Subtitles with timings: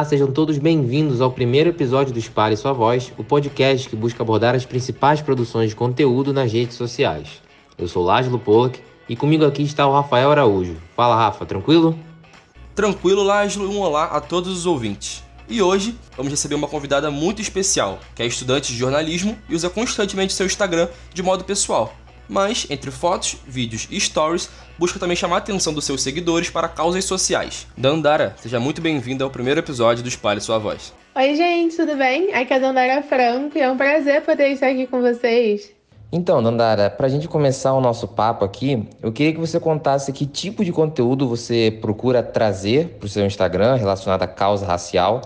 [0.00, 4.22] Olá, sejam todos bem-vindos ao primeiro episódio do Espalhe Sua Voz, o podcast que busca
[4.22, 7.42] abordar as principais produções de conteúdo nas redes sociais.
[7.76, 10.74] Eu sou Lázaro Pollock e comigo aqui está o Rafael Araújo.
[10.96, 11.98] Fala, Rafa, tranquilo?
[12.74, 15.22] Tranquilo, Lázaro, e um olá a todos os ouvintes.
[15.46, 19.68] E hoje vamos receber uma convidada muito especial, que é estudante de jornalismo e usa
[19.68, 21.94] constantemente seu Instagram de modo pessoal.
[22.30, 24.48] Mas, entre fotos, vídeos e stories,
[24.78, 27.66] busca também chamar a atenção dos seus seguidores para causas sociais.
[27.76, 30.94] Dandara, seja muito bem-vinda ao primeiro episódio do Espalhe Sua Voz.
[31.16, 32.32] Oi, gente, tudo bem?
[32.32, 35.72] Aqui é a Dandara Franco e é um prazer poder estar aqui com vocês.
[36.12, 40.12] Então, Dandara, para a gente começar o nosso papo aqui, eu queria que você contasse
[40.12, 45.20] que tipo de conteúdo você procura trazer para o seu Instagram relacionado à causa racial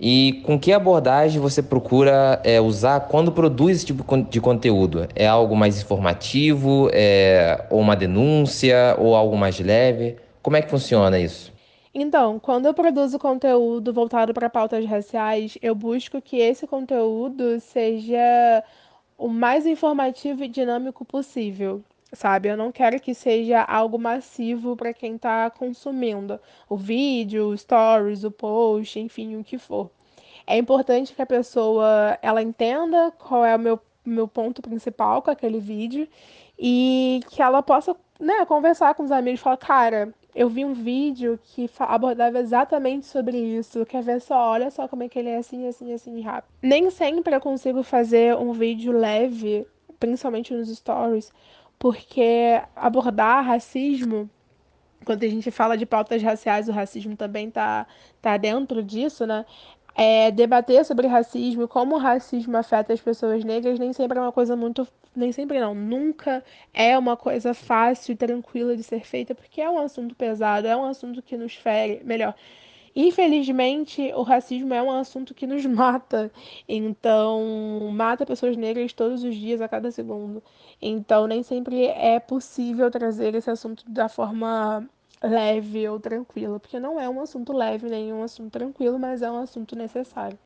[0.00, 5.08] e com que abordagem você procura é, usar quando produz esse tipo de conteúdo?
[5.14, 10.16] É algo mais informativo, é, ou uma denúncia, ou algo mais leve?
[10.40, 11.52] Como é que funciona isso?
[11.92, 18.62] Então, quando eu produzo conteúdo voltado para pautas raciais, eu busco que esse conteúdo seja
[19.16, 22.48] o mais informativo e dinâmico possível sabe?
[22.48, 28.24] Eu não quero que seja algo massivo para quem está consumindo o vídeo, o stories,
[28.24, 29.90] o post, enfim, o que for.
[30.46, 35.30] É importante que a pessoa ela entenda qual é o meu, meu ponto principal com
[35.30, 36.08] aquele vídeo
[36.58, 40.72] e que ela possa né, conversar com os amigos e falar, cara, eu vi um
[40.72, 43.84] vídeo que abordava exatamente sobre isso.
[43.86, 44.52] Quer ver só?
[44.52, 46.50] Olha só como é que ele é assim, assim, assim, rápido.
[46.62, 49.66] Nem sempre eu consigo fazer um vídeo leve,
[49.98, 51.32] principalmente nos stories,
[51.78, 54.28] porque abordar racismo,
[55.04, 57.86] quando a gente fala de pautas raciais, o racismo também está
[58.20, 59.44] tá dentro disso, né?
[59.94, 64.32] É, debater sobre racismo, como o racismo afeta as pessoas negras, nem sempre é uma
[64.32, 64.86] coisa muito.
[65.16, 69.68] Nem sempre não, nunca é uma coisa fácil e tranquila de ser feita, porque é
[69.68, 72.00] um assunto pesado, é um assunto que nos fere.
[72.04, 72.34] Melhor,
[73.00, 76.32] Infelizmente, o racismo é um assunto que nos mata.
[76.68, 80.42] Então, mata pessoas negras todos os dias, a cada segundo.
[80.82, 84.84] Então, nem sempre é possível trazer esse assunto da forma
[85.22, 89.30] leve ou tranquila, porque não é um assunto leve nem um assunto tranquilo, mas é
[89.30, 90.36] um assunto necessário.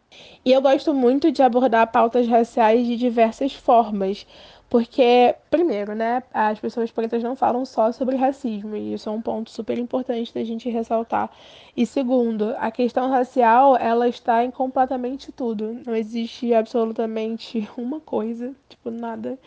[0.45, 4.27] E eu gosto muito de abordar pautas raciais de diversas formas,
[4.73, 9.21] porque, primeiro, né, as pessoas pretas não falam só sobre racismo, e isso é um
[9.21, 11.31] ponto super importante da gente ressaltar.
[11.77, 15.79] E segundo, a questão racial, ela está em completamente tudo.
[15.85, 19.39] Não existe absolutamente uma coisa, tipo, nada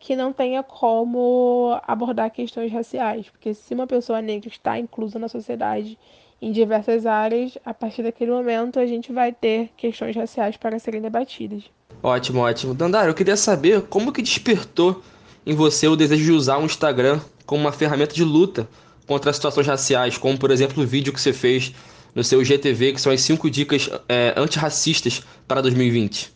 [0.00, 5.28] que não tenha como abordar questões raciais, porque se uma pessoa negra está inclusa na
[5.28, 5.96] sociedade
[6.40, 11.00] em diversas áreas, a partir daquele momento a gente vai ter questões raciais para serem
[11.00, 11.70] debatidas.
[12.02, 12.74] Ótimo, ótimo.
[12.74, 15.02] Dandara, eu queria saber como que despertou
[15.44, 18.68] em você o desejo de usar o Instagram como uma ferramenta de luta
[19.06, 21.74] contra as situações raciais, como por exemplo o vídeo que você fez
[22.14, 26.32] no seu GTV, que são as cinco dicas é, antirracistas para 2020.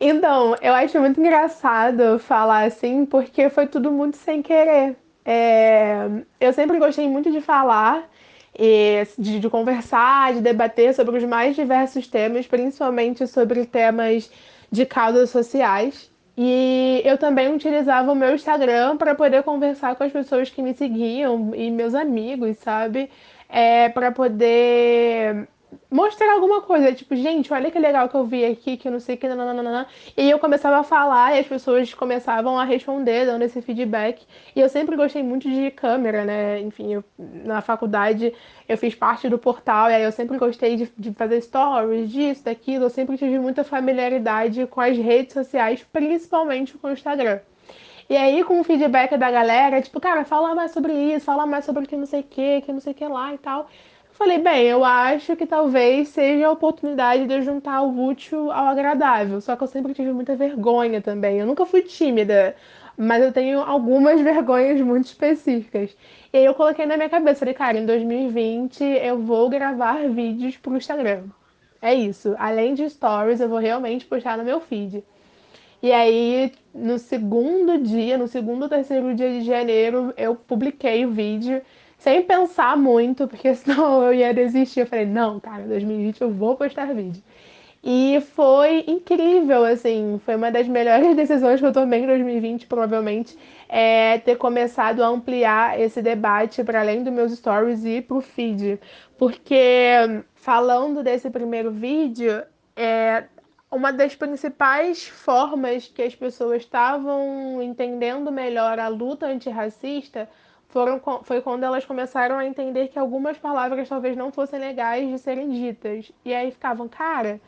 [0.00, 4.96] Então, eu acho muito engraçado falar assim, porque foi tudo muito sem querer.
[5.24, 6.08] É...
[6.40, 8.08] Eu sempre gostei muito de falar,
[9.18, 14.30] de, de, conversar, de debater sobre os mais diversos temas, principalmente sobre temas
[14.70, 16.10] de causas sociais.
[16.36, 20.74] E eu também utilizava o meu Instagram para poder conversar com as pessoas que me
[20.74, 23.10] seguiam e meus amigos, sabe?
[23.48, 25.46] É, para poder
[25.90, 29.00] mostrar alguma coisa, tipo, gente, olha que legal que eu vi aqui, que eu não
[29.00, 29.86] sei que, nananana.
[30.16, 34.26] E eu começava a falar e as pessoas começavam a responder, dando esse feedback.
[34.54, 36.60] E eu sempre gostei muito de câmera, né?
[36.60, 38.32] Enfim, eu, na faculdade
[38.68, 42.44] eu fiz parte do portal e aí eu sempre gostei de, de fazer stories, disso,
[42.44, 42.84] daquilo.
[42.84, 47.40] Eu sempre tive muita familiaridade com as redes sociais, principalmente com o Instagram.
[48.08, 51.64] E aí, com o feedback da galera, tipo, cara, fala mais sobre isso, fala mais
[51.64, 53.68] sobre que não sei o que, que não sei o que lá e tal.
[54.12, 58.66] Falei, bem, eu acho que talvez seja a oportunidade de eu juntar o útil ao
[58.66, 59.40] agradável.
[59.40, 61.38] Só que eu sempre tive muita vergonha também.
[61.38, 62.54] Eu nunca fui tímida,
[62.96, 65.96] mas eu tenho algumas vergonhas muito específicas.
[66.32, 70.56] E aí eu coloquei na minha cabeça, falei, cara, em 2020 eu vou gravar vídeos
[70.56, 71.24] pro Instagram.
[71.80, 72.34] É isso.
[72.38, 75.02] Além de stories, eu vou realmente postar no meu feed.
[75.82, 81.10] E aí, no segundo dia, no segundo ou terceiro dia de janeiro, eu publiquei o
[81.10, 81.60] vídeo
[82.02, 84.80] sem pensar muito, porque senão eu ia desistir.
[84.80, 87.22] Eu falei, não, cara, em 2020 eu vou postar vídeo.
[87.84, 93.36] E foi incrível, assim, foi uma das melhores decisões que eu tomei em 2020, provavelmente,
[93.68, 98.20] é ter começado a ampliar esse debate para além dos meus stories e para o
[98.20, 98.80] feed.
[99.16, 102.42] Porque, falando desse primeiro vídeo,
[102.76, 103.24] é,
[103.70, 110.28] uma das principais formas que as pessoas estavam entendendo melhor a luta antirracista
[110.72, 115.18] foram, foi quando elas começaram a entender que algumas palavras talvez não fossem legais de
[115.18, 116.10] serem ditas.
[116.24, 117.38] E aí ficavam, cara,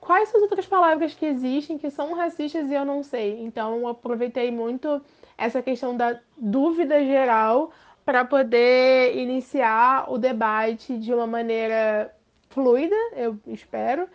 [0.00, 3.40] quais são as outras palavras que existem que são racistas e eu não sei?
[3.40, 5.00] Então aproveitei muito
[5.38, 7.70] essa questão da dúvida geral
[8.04, 12.12] para poder iniciar o debate de uma maneira
[12.50, 14.08] fluida, eu espero.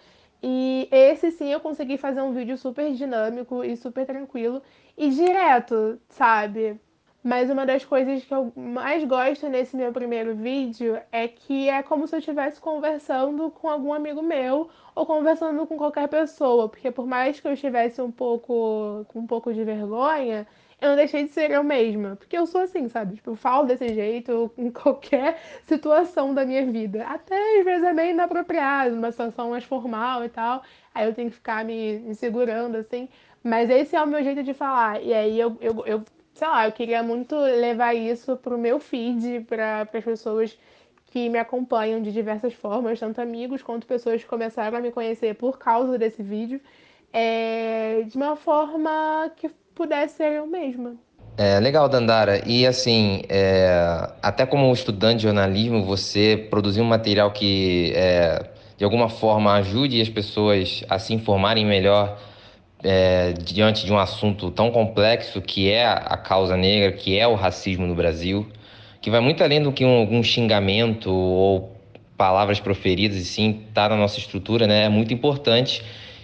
[0.43, 4.61] E esse sim eu consegui fazer um vídeo super dinâmico e super tranquilo
[4.97, 6.77] e direto, sabe?
[7.27, 11.83] Mas uma das coisas que eu mais gosto nesse meu primeiro vídeo é que é
[11.83, 16.89] como se eu estivesse conversando com algum amigo meu ou conversando com qualquer pessoa, porque
[16.89, 20.47] por mais que eu estivesse um pouco com um pouco de vergonha,
[20.79, 22.15] eu não deixei de ser eu mesma.
[22.15, 23.15] Porque eu sou assim, sabe?
[23.15, 27.03] Tipo, eu falo desse jeito em qualquer situação da minha vida.
[27.07, 30.63] Até às vezes é meio inapropriado, numa situação mais formal e tal.
[30.95, 33.09] Aí eu tenho que ficar me, me segurando, assim.
[33.43, 35.03] Mas esse é o meu jeito de falar.
[35.03, 36.03] E aí eu, eu, eu
[36.37, 40.57] sei lá, eu queria muito levar isso pro meu feed, para as pessoas
[41.11, 45.33] que me acompanham de diversas formas, tanto amigos quanto pessoas que começaram a me conhecer
[45.33, 46.61] por causa desse vídeo,
[47.11, 50.95] é, de uma forma que pudesse ser eu mesma.
[51.37, 52.47] É legal, Dandara.
[52.47, 58.43] E assim, é, até como estudante de jornalismo, você produziu um material que é,
[58.77, 62.19] de alguma forma ajude as pessoas a se informarem melhor
[62.83, 67.35] é, diante de um assunto tão complexo que é a causa negra, que é o
[67.35, 68.47] racismo no Brasil,
[69.01, 71.75] que vai muito além do que um, algum xingamento ou
[72.17, 74.85] palavras proferidas, e sim está na nossa estrutura, né?
[74.85, 75.83] É muito importante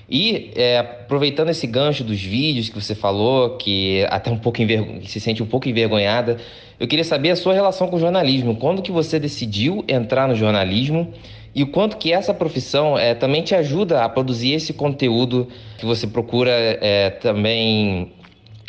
[0.09, 4.59] e é, aproveitando esse gancho dos vídeos que você falou, que até um pouco
[5.05, 6.37] se sente um pouco envergonhada,
[6.79, 8.55] eu queria saber a sua relação com o jornalismo.
[8.57, 11.13] Quando que você decidiu entrar no jornalismo
[11.55, 15.47] e o quanto que essa profissão é, também te ajuda a produzir esse conteúdo
[15.77, 18.13] que você procura é, também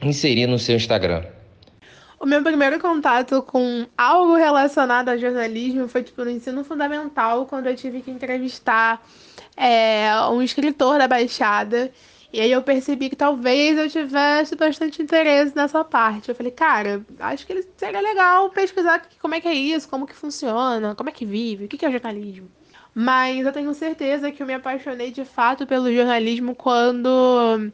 [0.02, 1.25] inserir no seu Instagram?
[2.20, 7.66] O meu primeiro contato com algo relacionado a jornalismo foi tipo no ensino fundamental, quando
[7.66, 9.02] eu tive que entrevistar
[9.56, 11.90] é, um escritor da Baixada.
[12.32, 16.28] E aí eu percebi que talvez eu tivesse bastante interesse nessa parte.
[16.28, 20.14] Eu falei, cara, acho que seria legal pesquisar como é que é isso, como que
[20.14, 22.50] funciona, como é que vive, o que é jornalismo.
[22.94, 27.70] Mas eu tenho certeza que eu me apaixonei de fato pelo jornalismo quando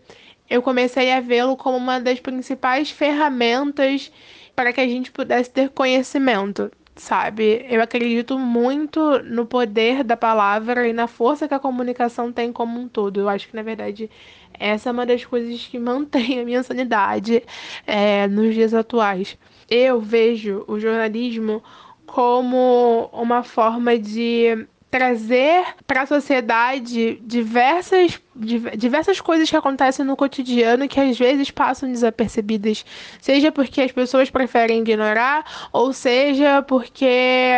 [0.49, 4.11] eu comecei a vê-lo como uma das principais ferramentas
[4.56, 6.70] para que a gente pudesse ter conhecimento
[7.00, 7.64] sabe?
[7.69, 12.78] Eu acredito muito no poder da palavra e na força que a comunicação tem como
[12.78, 13.20] um todo.
[13.20, 14.11] Eu acho que, na verdade,
[14.52, 17.43] essa é uma das coisas que mantém a minha sanidade
[17.87, 19.38] é, nos dias atuais.
[19.69, 21.62] Eu vejo o jornalismo
[22.06, 28.20] como uma forma de trazer para a sociedade diversas,
[28.76, 32.84] diversas coisas que acontecem no cotidiano que às vezes passam desapercebidas,
[33.20, 37.54] seja porque as pessoas preferem ignorar, ou seja porque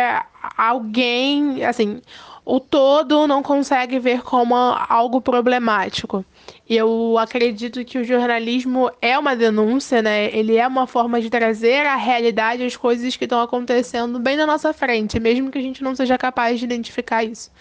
[0.55, 2.01] alguém, assim,
[2.45, 6.23] o todo não consegue ver como algo problemático.
[6.69, 10.33] Eu acredito que o jornalismo é uma denúncia, né?
[10.33, 14.45] Ele é uma forma de trazer à realidade as coisas que estão acontecendo bem na
[14.47, 17.51] nossa frente, mesmo que a gente não seja capaz de identificar isso.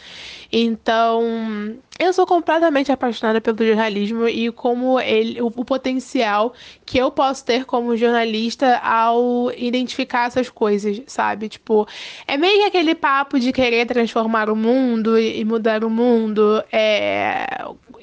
[0.52, 6.52] Então, eu sou completamente apaixonada pelo jornalismo e como ele, o, o potencial
[6.84, 11.48] que eu posso ter como jornalista ao identificar essas coisas, sabe?
[11.48, 11.88] Tipo,
[12.26, 16.62] é meio que aquele papo de querer transformar o mundo e, e mudar o mundo,
[16.70, 17.46] é,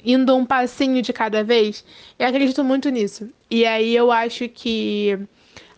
[0.04, 1.84] indo um passinho de cada vez.
[2.18, 3.28] Eu acredito muito nisso.
[3.50, 5.18] E aí eu acho que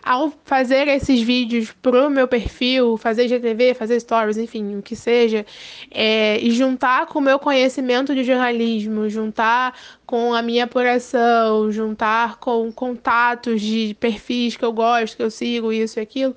[0.02, 5.46] ao fazer esses vídeos pro meu perfil, fazer GTV, fazer stories, enfim, o que seja,
[5.90, 12.36] é, e juntar com o meu conhecimento de jornalismo, juntar com a minha apuração, juntar
[12.38, 16.34] com contatos de perfis que eu gosto, que eu sigo, isso e aquilo,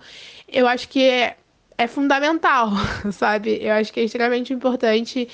[0.48, 1.36] eu acho que é,
[1.78, 2.70] é fundamental,
[3.12, 3.58] sabe?
[3.62, 5.28] Eu acho que é extremamente importante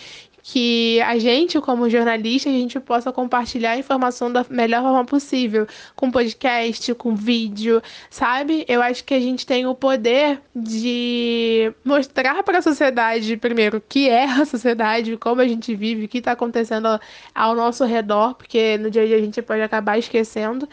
[0.43, 5.67] que a gente, como jornalista, a gente possa compartilhar a informação da melhor forma possível,
[5.95, 8.65] com podcast, com vídeo, sabe?
[8.67, 13.81] Eu acho que a gente tem o poder de mostrar para a sociedade, primeiro, o
[13.81, 16.99] que é a sociedade, como a gente vive, o que está acontecendo
[17.33, 20.67] ao nosso redor, porque no dia a dia a gente pode acabar esquecendo,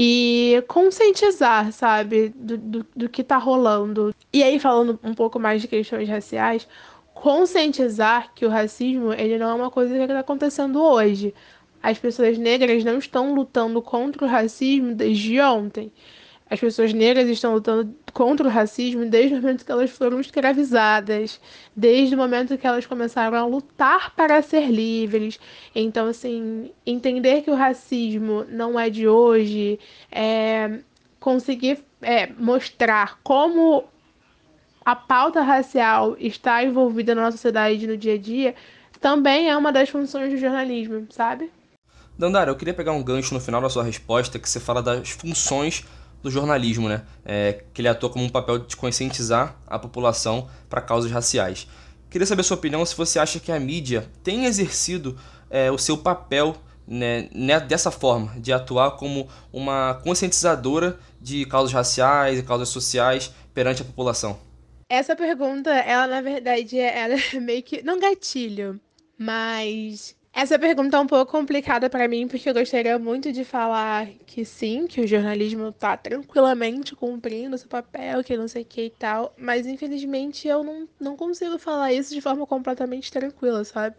[0.00, 4.14] e conscientizar, sabe, do, do, do que está rolando.
[4.32, 6.68] E aí, falando um pouco mais de questões raciais,
[7.20, 11.34] conscientizar que o racismo ele não é uma coisa que está acontecendo hoje.
[11.82, 15.92] As pessoas negras não estão lutando contra o racismo desde ontem.
[16.50, 21.40] As pessoas negras estão lutando contra o racismo desde o momento que elas foram escravizadas,
[21.76, 25.38] desde o momento que elas começaram a lutar para ser livres.
[25.74, 29.78] Então, assim, entender que o racismo não é de hoje,
[30.10, 30.78] é
[31.20, 33.84] conseguir é, mostrar como
[34.88, 38.54] a pauta racial está envolvida na nossa sociedade no dia a dia
[38.98, 41.52] também é uma das funções do jornalismo, sabe?
[42.18, 45.10] Dandara, eu queria pegar um gancho no final da sua resposta, que você fala das
[45.10, 45.84] funções
[46.22, 47.02] do jornalismo, né?
[47.22, 51.68] É, que ele atua como um papel de conscientizar a população para causas raciais.
[52.08, 55.18] Queria saber a sua opinião se você acha que a mídia tem exercido
[55.50, 61.74] é, o seu papel né, né, dessa forma, de atuar como uma conscientizadora de causas
[61.74, 64.47] raciais e causas sociais perante a população.
[64.88, 67.82] Essa pergunta, ela na verdade, ela é meio que.
[67.82, 68.80] Não gatilho,
[69.18, 74.06] mas essa pergunta é um pouco complicada para mim, porque eu gostaria muito de falar
[74.26, 78.82] que sim, que o jornalismo está tranquilamente cumprindo seu papel, que não sei o que
[78.86, 83.96] e tal, mas infelizmente eu não, não consigo falar isso de forma completamente tranquila, sabe?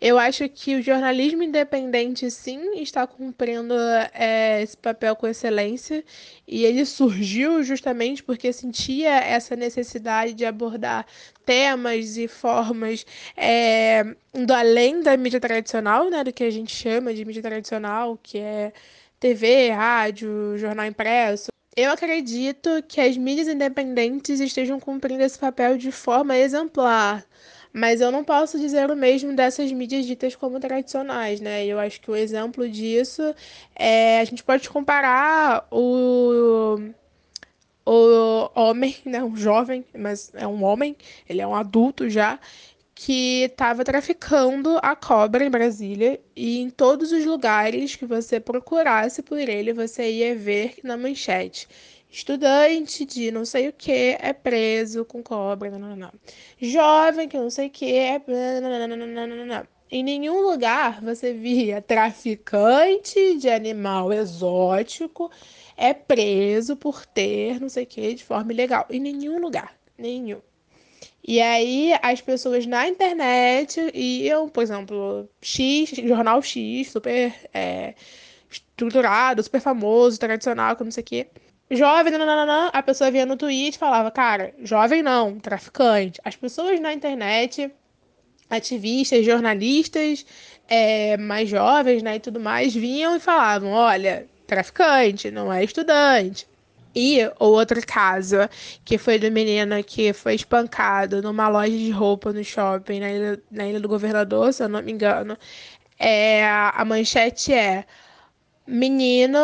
[0.00, 3.74] Eu acho que o jornalismo independente, sim, está cumprindo
[4.12, 6.04] é, esse papel com excelência,
[6.46, 11.06] e ele surgiu justamente porque sentia essa necessidade de abordar
[11.44, 17.14] temas e formas é, indo além da mídia tradicional, né, do que a gente chama
[17.14, 18.72] de mídia tradicional, que é
[19.18, 21.48] TV, rádio, jornal impresso.
[21.76, 27.24] Eu acredito que as mídias independentes estejam cumprindo esse papel de forma exemplar.
[27.78, 31.66] Mas eu não posso dizer o mesmo dessas mídias ditas como tradicionais, né?
[31.66, 33.34] Eu acho que o exemplo disso
[33.74, 36.78] é a gente pode comparar o
[37.84, 40.96] o homem, né, um jovem, mas é um homem,
[41.28, 42.38] ele é um adulto já,
[42.94, 49.22] que estava traficando a cobra em Brasília e em todos os lugares que você procurasse
[49.22, 51.68] por ele, você ia ver na manchete
[52.10, 55.70] Estudante de não sei o que é preso com cobra.
[55.70, 56.12] Não, não, não.
[56.60, 58.22] Jovem que não sei o que é.
[59.90, 65.30] Em nenhum lugar você via traficante de animal exótico
[65.76, 68.86] é preso por ter não sei o que de forma ilegal.
[68.88, 69.76] Em nenhum lugar.
[69.98, 70.40] Nenhum.
[71.28, 77.94] E aí as pessoas na internet iam, por exemplo, X, jornal X, super é,
[78.48, 81.26] estruturado, super famoso, tradicional, que não sei o quê
[81.70, 86.20] Jovem, nananana, a pessoa via no tweet e falava, cara, jovem não, traficante.
[86.24, 87.72] As pessoas na internet,
[88.48, 90.24] ativistas, jornalistas,
[90.68, 96.46] é, mais jovens, né, e tudo mais, vinham e falavam, olha, traficante, não é estudante.
[96.94, 98.36] E o outro caso,
[98.84, 103.42] que foi do menino que foi espancado numa loja de roupa no shopping, na Ilha,
[103.50, 105.36] na ilha do Governador, se eu não me engano,
[105.98, 107.84] é, a manchete é
[108.66, 109.38] menino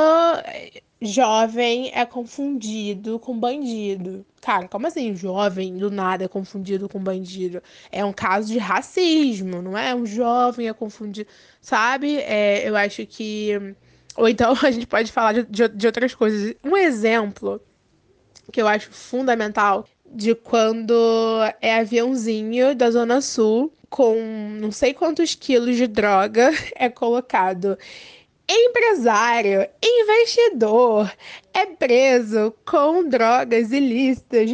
[1.02, 4.25] jovem é confundido com bandido.
[4.40, 7.62] Cara, como assim jovem do nada é confundido com bandido?
[7.90, 9.94] É um caso de racismo, não é?
[9.94, 11.28] Um jovem é confundido,
[11.61, 12.18] sabe?
[12.18, 13.75] É, eu acho que.
[14.16, 16.54] Ou então a gente pode falar de, de, outras coisas.
[16.64, 17.61] Um exemplo
[18.50, 20.92] que eu acho fundamental de quando
[21.61, 24.14] é aviãozinho da Zona Sul com
[24.61, 27.78] não sei quantos quilos de droga é colocado
[28.52, 31.11] empresário, investidor,
[31.54, 34.50] é preso com drogas ilícitas.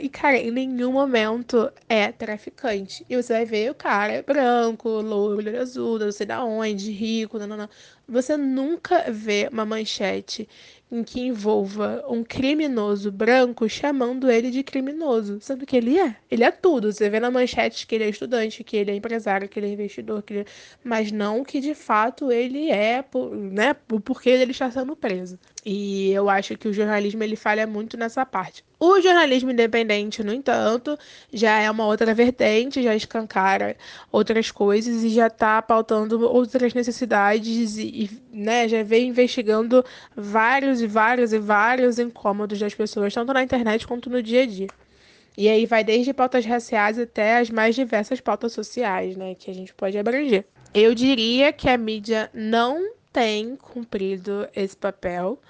[0.00, 3.04] E, cara, em nenhum momento é traficante.
[3.08, 7.68] E você vai ver o cara branco, louro, azul, não sei da onde, rico, não.
[8.08, 10.48] Você nunca vê uma manchete
[10.90, 16.16] em que envolva um criminoso branco chamando ele de criminoso, sendo que ele é.
[16.30, 16.92] Ele é tudo.
[16.92, 19.72] Você vê na manchete que ele é estudante, que ele é empresário, que ele é
[19.72, 20.40] investidor, que ele...
[20.40, 20.44] É,
[20.84, 23.04] mas não que de fato ele é,
[23.52, 25.38] né, o porquê ele está sendo preso.
[25.68, 28.64] E eu acho que o jornalismo ele falha muito nessa parte.
[28.78, 30.96] O jornalismo independente, no entanto,
[31.32, 33.76] já é uma outra vertente, já escancara
[34.12, 40.80] outras coisas e já está pautando outras necessidades e, e né, já vem investigando vários
[40.80, 44.68] e vários e vários incômodos das pessoas, tanto na internet quanto no dia a dia.
[45.36, 49.54] E aí vai desde pautas raciais até as mais diversas pautas sociais, né, que a
[49.54, 50.44] gente pode abranger.
[50.72, 55.40] Eu diria que a mídia não tem cumprido esse papel,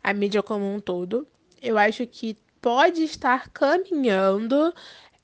[0.00, 1.26] a mídia como um todo.
[1.60, 4.72] Eu acho que pode estar caminhando,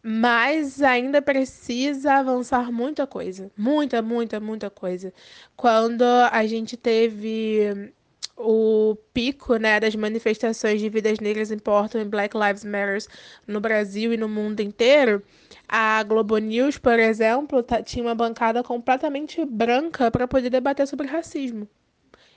[0.02, 3.52] mas ainda precisa avançar muita coisa.
[3.56, 5.14] Muita, muita, muita coisa.
[5.56, 7.92] Quando a gente teve
[8.36, 12.98] o pico né, das manifestações de vidas negras importam e Black Lives Matter
[13.46, 15.22] no Brasil e no mundo inteiro,
[15.68, 21.68] a Globo News, por exemplo, tinha uma bancada completamente branca para poder debater sobre racismo.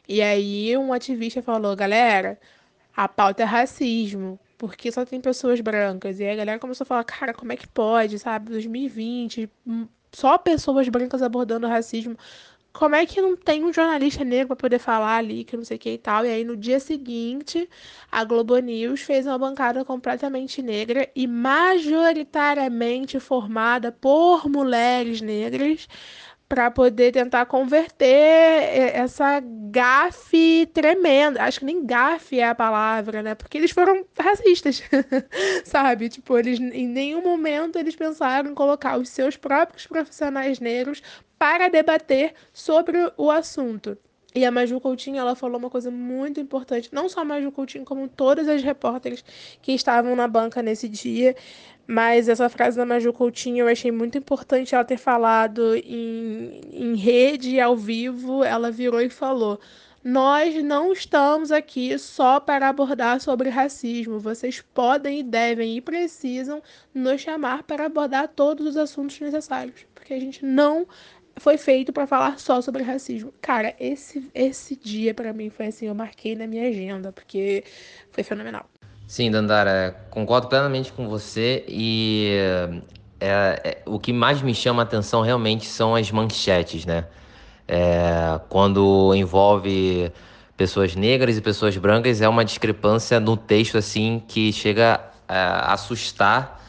[0.07, 2.39] E aí um ativista falou, galera,
[2.95, 6.19] a pauta é racismo porque só tem pessoas brancas.
[6.19, 8.51] E aí a galera começou a falar, cara, como é que pode, sabe?
[8.51, 12.17] 2020, hum, só pessoas brancas abordando racismo.
[12.73, 15.77] como é que não tem um jornalista negro para poder falar ali, que não sei
[15.77, 16.25] o que e tal.
[16.25, 17.69] E aí no dia seguinte,
[18.11, 25.87] a Globo News fez uma bancada completamente negra e majoritariamente formada por mulheres negras
[26.47, 31.43] para poder tentar converter essa gafe tremenda.
[31.43, 33.35] Acho que nem gafe é a palavra, né?
[33.35, 34.83] Porque eles foram racistas,
[35.65, 36.09] sabe?
[36.09, 41.01] Tipo, eles em nenhum momento eles pensaram em colocar os seus próprios profissionais negros
[41.37, 43.97] para debater sobre o assunto.
[44.35, 47.85] E a Maju Coutinho, ela falou uma coisa muito importante, não só a Maju Coutinho,
[47.85, 49.23] como todas as repórteres
[49.61, 51.33] que estavam na banca nesse dia,
[51.87, 56.95] mas essa frase da Maju Coutinho eu achei muito importante ela ter falado em, em
[56.95, 58.43] rede, ao vivo.
[58.43, 59.57] Ela virou e falou:
[60.03, 64.19] Nós não estamos aqui só para abordar sobre racismo.
[64.19, 66.61] Vocês podem e devem e precisam
[66.93, 70.85] nos chamar para abordar todos os assuntos necessários, porque a gente não
[71.37, 73.33] foi feito para falar só sobre racismo.
[73.41, 77.63] Cara, esse, esse dia para mim foi assim, eu marquei na minha agenda, porque
[78.11, 78.65] foi fenomenal.
[79.07, 82.37] Sim, Dandara, concordo plenamente com você e
[83.19, 87.05] é, é, o que mais me chama a atenção realmente são as manchetes, né?
[87.67, 90.11] É, quando envolve
[90.57, 96.61] pessoas negras e pessoas brancas, é uma discrepância no texto assim que chega a assustar.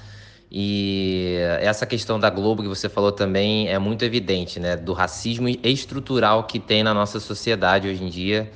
[0.50, 4.76] E essa questão da Globo que você falou também é muito evidente, né?
[4.76, 8.50] Do racismo estrutural que tem na nossa sociedade hoje em dia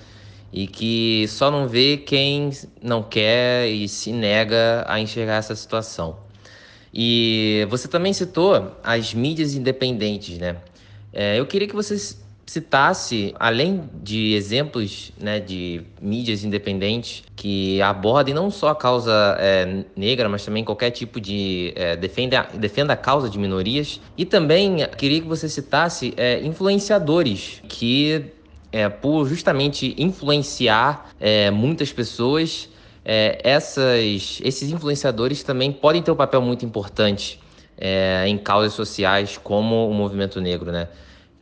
[0.52, 2.50] e que só não vê quem
[2.82, 6.16] não quer e se nega a enxergar essa situação.
[6.92, 10.56] E você também citou as mídias independentes, né?
[11.12, 11.96] É, eu queria que você
[12.50, 19.84] citasse, além de exemplos né, de mídias independentes que abordem não só a causa é,
[19.94, 24.00] negra, mas também qualquer tipo de é, defenda, defenda a causa de minorias.
[24.18, 28.24] E também queria que você citasse é, influenciadores que
[29.00, 31.10] por justamente influenciar
[31.52, 32.68] muitas pessoas,
[33.04, 37.40] essas, esses influenciadores também podem ter um papel muito importante
[38.24, 40.86] em causas sociais como o movimento negro, né?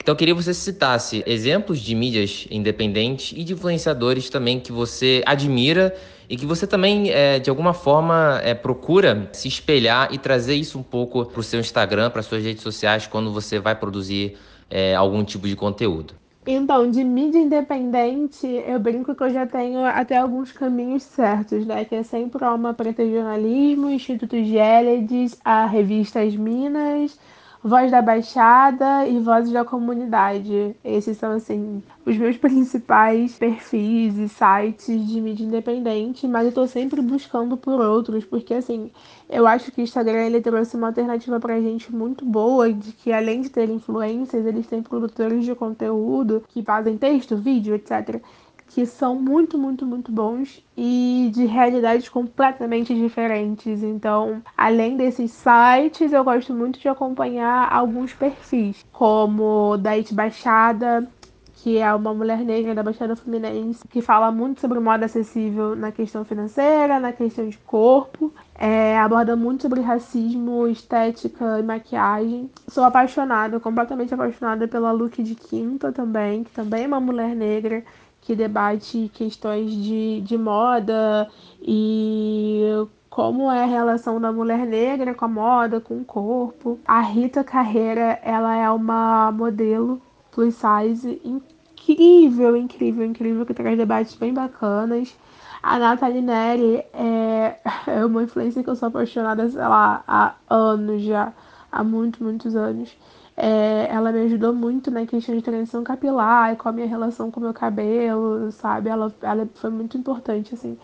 [0.00, 4.72] Então eu queria que você citasse exemplos de mídias independentes e de influenciadores também que
[4.72, 5.94] você admira
[6.28, 10.78] e que você também, é, de alguma forma, é, procura se espelhar e trazer isso
[10.78, 14.36] um pouco para o seu Instagram, para suas redes sociais, quando você vai produzir
[14.70, 16.14] é, algum tipo de conteúdo.
[16.46, 21.84] Então, de mídia independente, eu brinco que eu já tenho até alguns caminhos certos, né?
[21.84, 27.18] Que é sempre a Alma Preta Jornalismo, Instituto Gélides, a revista As Minas,
[27.68, 30.74] Voz da Baixada e Vozes da Comunidade.
[30.82, 36.66] Esses são, assim, os meus principais perfis e sites de mídia independente, mas eu tô
[36.66, 38.90] sempre buscando por outros, porque, assim,
[39.28, 43.12] eu acho que o Instagram ele trouxe uma alternativa pra gente muito boa, de que
[43.12, 48.22] além de ter influências, eles têm produtores de conteúdo que fazem texto, vídeo, etc
[48.68, 53.82] que são muito, muito, muito bons e de realidades completamente diferentes.
[53.82, 61.08] Então, além desses sites, eu gosto muito de acompanhar alguns perfis, como da It Baixada,
[61.54, 65.90] que é uma mulher negra da Baixada Fluminense, que fala muito sobre moda acessível na
[65.90, 72.48] questão financeira, na questão de corpo, é, aborda muito sobre racismo, estética e maquiagem.
[72.68, 77.84] Sou apaixonada, completamente apaixonada pela Look de Quinta também, que também é uma mulher negra
[78.28, 81.26] que debate questões de, de moda
[81.62, 86.78] e como é a relação da mulher negra com a moda, com o corpo.
[86.86, 89.98] A Rita Carreira, ela é uma modelo
[90.30, 95.16] plus size incrível, incrível, incrível, que traz debates bem bacanas.
[95.62, 97.56] A Nathalie Neri é,
[97.88, 101.32] é uma influência que eu sou apaixonada, sei lá, há anos já,
[101.72, 102.94] há muitos, muitos anos.
[103.40, 107.30] É, ela me ajudou muito na questão de transição capilar e com a minha relação
[107.30, 108.88] com o meu cabelo, sabe?
[108.90, 110.76] Ela, ela foi muito importante, assim.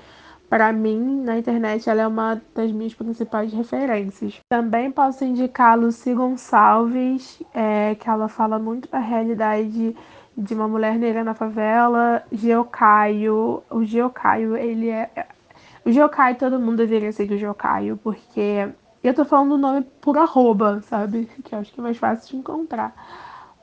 [0.48, 4.38] Para mim, na internet, ela é uma das minhas principais referências.
[4.48, 9.96] Também posso indicar a Lucy Gonçalves, é, que ela fala muito da realidade
[10.36, 12.22] de uma mulher negra na favela.
[12.30, 15.10] Geocaio, o Geocaio, ele é...
[15.84, 18.68] O Geocaio, todo mundo deveria seguir o Geocaio, porque
[19.08, 21.28] eu tô falando o nome por arroba, sabe?
[21.44, 22.94] Que acho que é mais fácil de encontrar.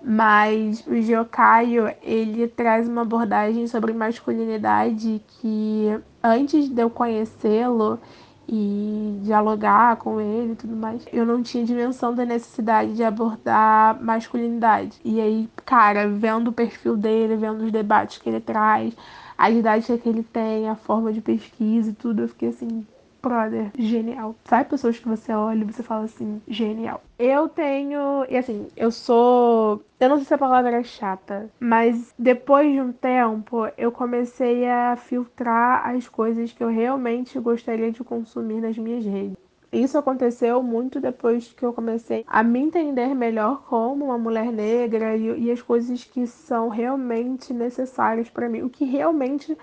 [0.03, 7.99] Mas o Geocaio, ele traz uma abordagem sobre masculinidade que antes de eu conhecê-lo
[8.47, 14.01] e dialogar com ele e tudo mais, eu não tinha dimensão da necessidade de abordar
[14.03, 14.99] masculinidade.
[15.05, 18.95] E aí, cara, vendo o perfil dele, vendo os debates que ele traz,
[19.37, 22.85] a didática que ele tem, a forma de pesquisa e tudo, eu fiquei assim,
[23.21, 24.35] brother, genial.
[24.45, 27.01] Sabe pessoas que você olha e você fala assim, genial.
[27.17, 28.25] Eu tenho.
[28.29, 29.81] E assim, eu sou.
[29.99, 34.67] Eu não sei se a palavra é chata, mas depois de um tempo eu comecei
[34.67, 39.37] a filtrar as coisas que eu realmente gostaria de consumir nas minhas redes.
[39.71, 45.15] Isso aconteceu muito depois que eu comecei a me entender melhor como uma mulher negra
[45.15, 49.57] e, e as coisas que são realmente necessárias para mim, o que realmente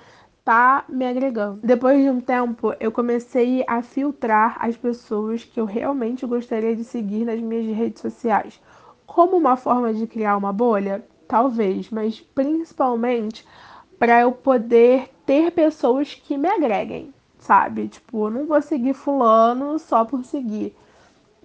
[0.49, 1.61] tá me agregando.
[1.63, 6.85] Depois de um tempo, eu comecei a filtrar as pessoas que eu realmente gostaria de
[6.85, 8.59] seguir nas minhas redes sociais.
[9.05, 11.05] Como uma forma de criar uma bolha?
[11.29, 13.47] Talvez, mas principalmente
[13.99, 17.89] para eu poder ter pessoas que me agreguem, sabe?
[17.89, 20.75] Tipo, eu não vou seguir fulano só por seguir.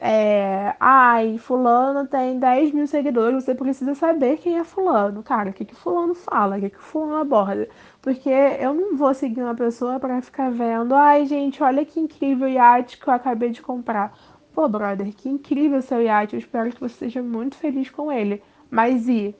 [0.05, 5.23] É, ai, fulano tem 10 mil seguidores, você precisa saber quem é fulano.
[5.23, 7.69] Cara, o que, que fulano fala, o que, que fulano aborda.
[8.03, 12.49] Porque eu não vou seguir uma pessoa para ficar vendo, ai gente, olha que incrível
[12.49, 14.13] iate que eu acabei de comprar.
[14.53, 18.43] Pô, brother, que incrível seu iate, eu espero que você seja muito feliz com ele.
[18.69, 19.33] Mas e?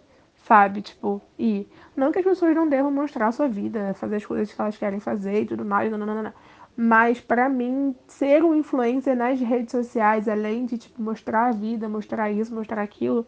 [0.45, 1.67] Sabe, tipo, e?
[1.93, 4.77] Não que as pessoas não devam mostrar a sua vida, fazer as coisas que elas
[4.77, 6.33] querem fazer e tudo mais, não, não, não, não.
[6.75, 11.89] Mas para mim, ser um influencer nas redes sociais, além de tipo, mostrar a vida,
[11.89, 13.27] mostrar isso, mostrar aquilo,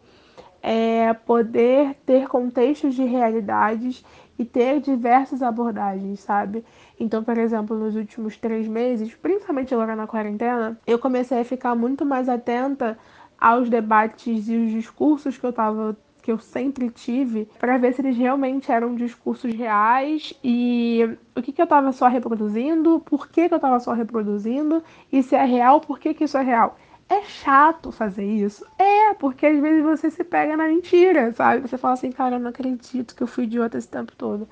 [0.68, 4.04] é poder ter contextos de realidades
[4.36, 6.64] e ter diversas abordagens, sabe?
[6.98, 11.76] Então, por exemplo, nos últimos três meses, principalmente agora na quarentena, eu comecei a ficar
[11.76, 12.98] muito mais atenta
[13.40, 18.00] aos debates e os discursos que eu tava que eu sempre tive para ver se
[18.00, 23.46] eles realmente eram discursos reais e o que, que eu estava só reproduzindo, por que,
[23.46, 26.76] que eu estava só reproduzindo e se é real, por que, que isso é real.
[27.08, 28.66] É chato fazer isso.
[28.78, 31.62] É, porque às vezes você se pega na mentira, sabe?
[31.66, 34.48] Você fala assim, cara, eu não acredito que eu fui idiota esse tempo todo.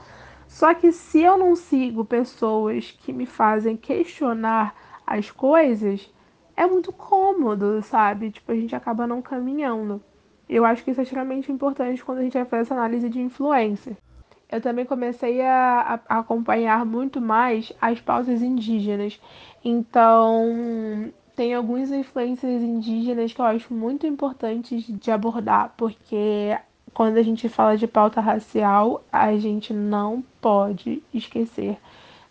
[0.47, 4.75] Só que se eu não sigo pessoas que me fazem questionar
[5.07, 6.12] as coisas,
[6.57, 8.31] é muito cômodo, sabe?
[8.31, 10.01] Tipo, a gente acaba não caminhando.
[10.49, 13.21] Eu acho que isso é extremamente importante quando a gente vai fazer essa análise de
[13.21, 13.97] influência.
[14.51, 19.21] Eu também comecei a, a acompanhar muito mais as pautas indígenas.
[19.64, 26.57] Então, tem alguns influências indígenas que eu acho muito importantes de abordar, porque
[26.92, 31.77] quando a gente fala de pauta racial, a gente não pode esquecer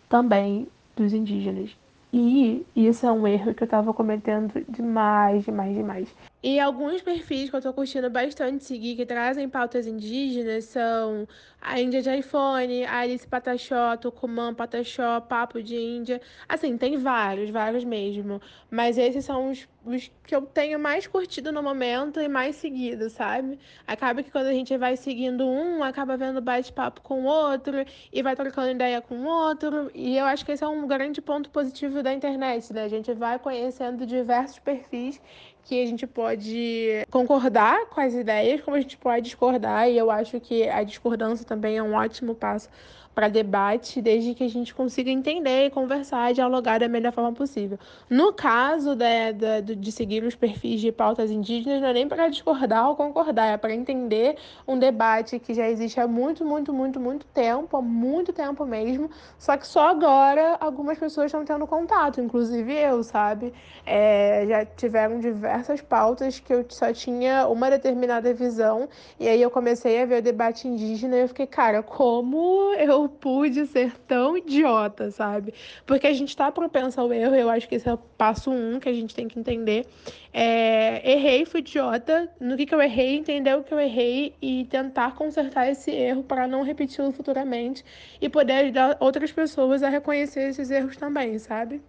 [0.08, 1.76] também dos indígenas.
[2.12, 6.08] E isso é um erro que eu tava cometendo demais, demais, demais.
[6.46, 11.26] E alguns perfis que eu tô curtindo bastante seguir, que trazem pautas indígenas, são
[11.58, 16.20] a Índia de iPhone, a Alice Pataxó, Tucumã Pataxó, Papo de Índia.
[16.46, 18.42] Assim, tem vários, vários mesmo.
[18.70, 23.08] Mas esses são os, os que eu tenho mais curtido no momento e mais seguido,
[23.08, 23.58] sabe?
[23.86, 28.22] Acaba que quando a gente vai seguindo um, acaba vendo bate-papo com o outro e
[28.22, 29.90] vai trocando ideia com o outro.
[29.94, 32.84] E eu acho que esse é um grande ponto positivo da internet, né?
[32.84, 35.18] A gente vai conhecendo diversos perfis
[35.64, 40.10] que a gente pode concordar com as ideias, como a gente pode discordar, e eu
[40.10, 42.68] acho que a discordância também é um ótimo passo
[43.14, 47.78] para debate, desde que a gente consiga entender, conversar e dialogar da melhor forma possível.
[48.10, 52.88] No caso de, de, seguir os perfis de pautas indígenas, não é nem para discordar
[52.88, 57.26] ou concordar, é para entender um debate que já existe há muito, muito, muito, muito
[57.26, 62.72] tempo, há muito tempo mesmo, só que só agora algumas pessoas estão tendo contato, inclusive
[62.72, 63.52] eu, sabe?
[63.86, 68.88] É, já tiveram diversas pautas que eu só tinha uma determinada visão,
[69.20, 73.03] e aí eu comecei a ver o debate indígena e eu fiquei, cara, como eu
[73.08, 75.54] pude ser tão idiota, sabe?
[75.86, 78.78] Porque a gente tá propenso ao erro, eu acho que esse é o passo um
[78.78, 79.86] que a gente tem que entender.
[80.32, 82.28] É, errei, fui idiota.
[82.40, 86.22] No que, que eu errei, entender o que eu errei e tentar consertar esse erro
[86.22, 87.84] para não repeti-lo futuramente
[88.20, 91.82] e poder ajudar outras pessoas a reconhecer esses erros também, sabe?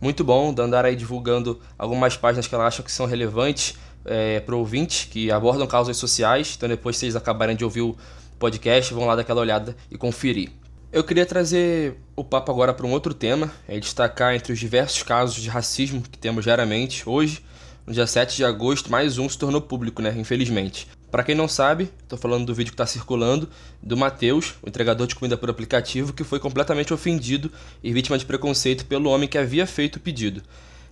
[0.00, 4.54] Muito bom, Dandara aí divulgando algumas páginas que ela acha que são relevantes é, para
[4.54, 6.54] o ouvinte, que abordam causas sociais.
[6.56, 7.96] Então, depois vocês acabarem de ouvir o
[8.42, 10.50] podcast, vão lá dar aquela olhada e conferir.
[10.92, 15.04] Eu queria trazer o papo agora para um outro tema, é destacar entre os diversos
[15.04, 17.08] casos de racismo que temos diariamente.
[17.08, 17.40] Hoje,
[17.86, 20.12] no dia 7 de agosto, mais um se tornou público, né?
[20.18, 20.88] Infelizmente.
[21.08, 23.48] Para quem não sabe, estou falando do vídeo que está circulando
[23.80, 27.48] do Matheus, o entregador de comida por aplicativo, que foi completamente ofendido
[27.80, 30.42] e vítima de preconceito pelo homem que havia feito o pedido.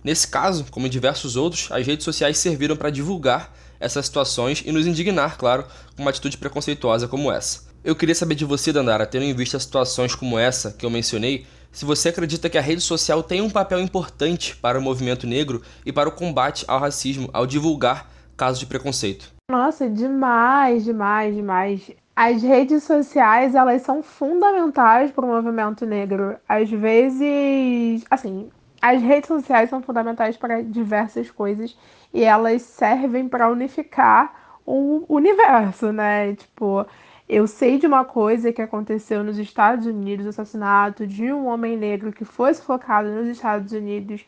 [0.01, 4.71] Nesse caso, como em diversos outros, as redes sociais serviram para divulgar essas situações e
[4.71, 5.65] nos indignar, claro,
[5.95, 7.69] com uma atitude preconceituosa como essa.
[7.83, 11.45] Eu queria saber de você, Dandara, tendo em vista situações como essa que eu mencionei,
[11.71, 15.61] se você acredita que a rede social tem um papel importante para o movimento negro
[15.85, 19.33] e para o combate ao racismo ao divulgar casos de preconceito.
[19.49, 21.91] Nossa, demais, demais, demais.
[22.15, 26.35] As redes sociais, elas são fundamentais para o movimento negro.
[26.47, 28.49] Às vezes, assim,
[28.81, 31.77] as redes sociais são fundamentais para diversas coisas
[32.13, 36.35] e elas servem para unificar o universo, né?
[36.35, 36.85] Tipo,
[37.29, 41.77] eu sei de uma coisa que aconteceu nos Estados Unidos, o assassinato de um homem
[41.77, 44.25] negro que foi sufocado nos Estados Unidos,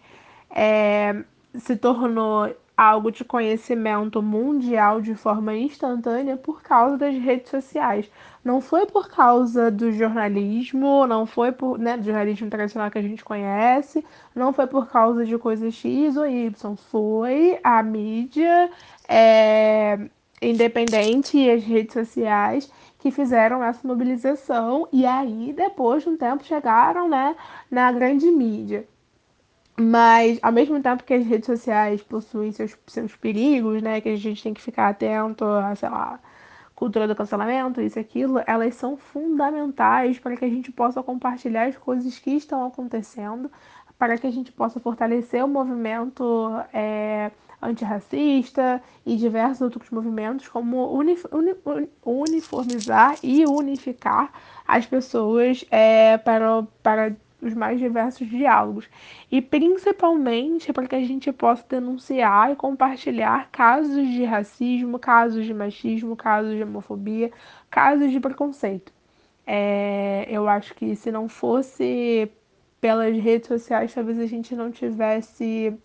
[0.50, 1.24] é,
[1.58, 8.10] se tornou algo de conhecimento mundial de forma instantânea por causa das redes sociais.
[8.44, 13.02] Não foi por causa do jornalismo, não foi por né, do jornalismo tradicional que a
[13.02, 18.70] gente conhece, não foi por causa de coisas X ou Y, foi a mídia
[19.08, 20.10] é,
[20.42, 26.44] independente e as redes sociais que fizeram essa mobilização e aí depois de um tempo
[26.44, 27.36] chegaram né,
[27.72, 28.86] na grande mídia.
[29.80, 34.16] Mas, ao mesmo tempo que as redes sociais possuem seus, seus perigos, né, que a
[34.16, 36.20] gente tem que ficar atento a, sei lá,
[36.76, 41.68] cultura do cancelamento, isso e aquilo, elas são fundamentais para que a gente possa compartilhar
[41.68, 43.52] as coisas que estão acontecendo,
[43.98, 47.32] para que a gente possa fortalecer o movimento é,
[47.62, 51.56] antirracista e diversos outros movimentos, como uni, uni,
[52.04, 54.32] uniformizar e unificar
[54.68, 58.90] as pessoas é, para, para os mais diversos diálogos
[59.32, 65.54] e principalmente para que a gente possa denunciar e compartilhar casos de racismo, casos de
[65.54, 67.32] machismo, casos de homofobia,
[67.70, 68.94] casos de preconceito.
[69.46, 72.32] É, eu acho que se não fosse
[72.80, 75.78] pelas redes sociais, talvez a gente não tivesse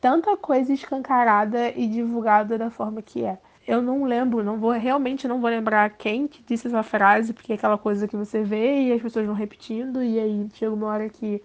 [0.00, 5.26] tanta coisa escancarada e divulgada da forma que é eu não lembro, não vou realmente
[5.26, 8.82] não vou lembrar quem que disse essa frase, porque é aquela coisa que você vê
[8.82, 11.42] e as pessoas vão repetindo e aí chega uma hora que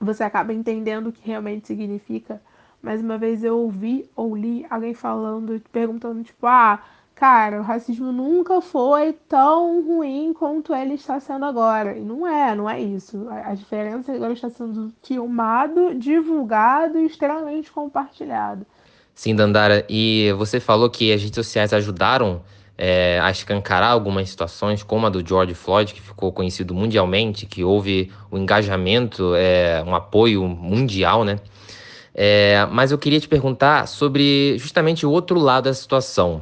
[0.00, 2.40] você acaba entendendo o que realmente significa.
[2.80, 6.80] Mas uma vez eu ouvi ou li alguém falando, perguntando tipo, ah,
[7.14, 11.96] cara, o racismo nunca foi tão ruim quanto ele está sendo agora.
[11.96, 13.28] E não é, não é isso.
[13.28, 18.64] A diferença é agora está sendo filmado, divulgado e extremamente compartilhado.
[19.18, 22.40] Sim, Dandara, e você falou que as redes sociais ajudaram
[22.78, 27.64] é, a escancarar algumas situações, como a do George Floyd, que ficou conhecido mundialmente, que
[27.64, 31.40] houve um engajamento, é, um apoio mundial, né?
[32.14, 36.40] É, mas eu queria te perguntar sobre justamente o outro lado da situação.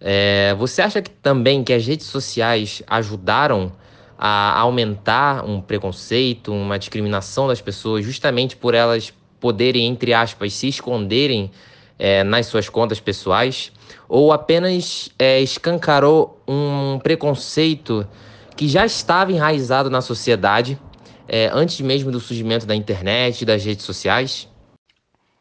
[0.00, 3.70] É, você acha que também que as redes sociais ajudaram
[4.18, 10.66] a aumentar um preconceito, uma discriminação das pessoas, justamente por elas poderem, entre aspas, se
[10.66, 11.52] esconderem
[11.98, 13.72] é, nas suas contas pessoais
[14.08, 18.06] ou apenas é, escancarou um preconceito
[18.56, 20.78] que já estava enraizado na sociedade
[21.28, 24.48] é, antes mesmo do surgimento da internet das redes sociais?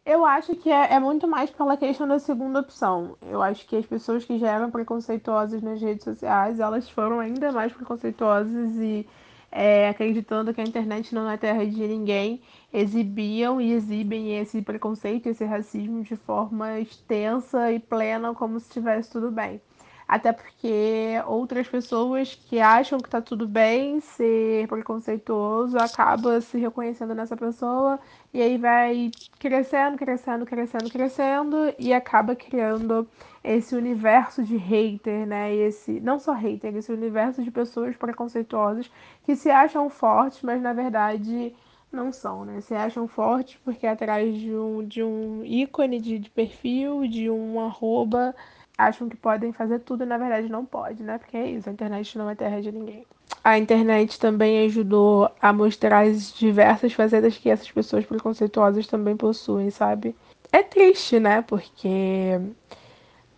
[0.05, 3.17] Eu acho que é, é, muito mais pela questão da segunda opção.
[3.29, 7.51] Eu acho que as pessoas que já eram preconceituosas nas redes sociais, elas foram ainda
[7.51, 9.05] mais preconceituosas e
[9.51, 15.27] é, acreditando que a internet não é terra de ninguém, exibiam e exibem esse preconceito,
[15.27, 19.61] esse racismo de forma extensa e plena, como se estivesse tudo bem.
[20.07, 27.13] Até porque outras pessoas que acham que está tudo bem ser preconceituoso acaba se reconhecendo
[27.13, 27.99] nessa pessoa
[28.33, 33.05] e aí vai crescendo, crescendo, crescendo, crescendo e acaba criando
[33.43, 35.53] esse universo de hater, né?
[35.53, 38.89] Esse não só hater, esse universo de pessoas preconceituosas
[39.25, 41.53] que se acham fortes, mas na verdade
[41.91, 42.61] não são, né?
[42.61, 47.29] Se acham fortes porque é atrás de um, de um ícone de, de perfil, de
[47.29, 48.35] um arroba,
[48.77, 51.17] acham que podem fazer tudo e na verdade não pode, né?
[51.17, 53.05] Porque é isso, a internet não é terra de ninguém.
[53.43, 59.69] A internet também ajudou a mostrar as diversas facetas que essas pessoas preconceituosas também possuem,
[59.69, 60.15] sabe?
[60.51, 61.41] É triste, né?
[61.41, 62.39] Porque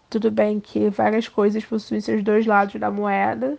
[0.10, 3.58] tudo bem que várias coisas possuem seus dois lados da moeda,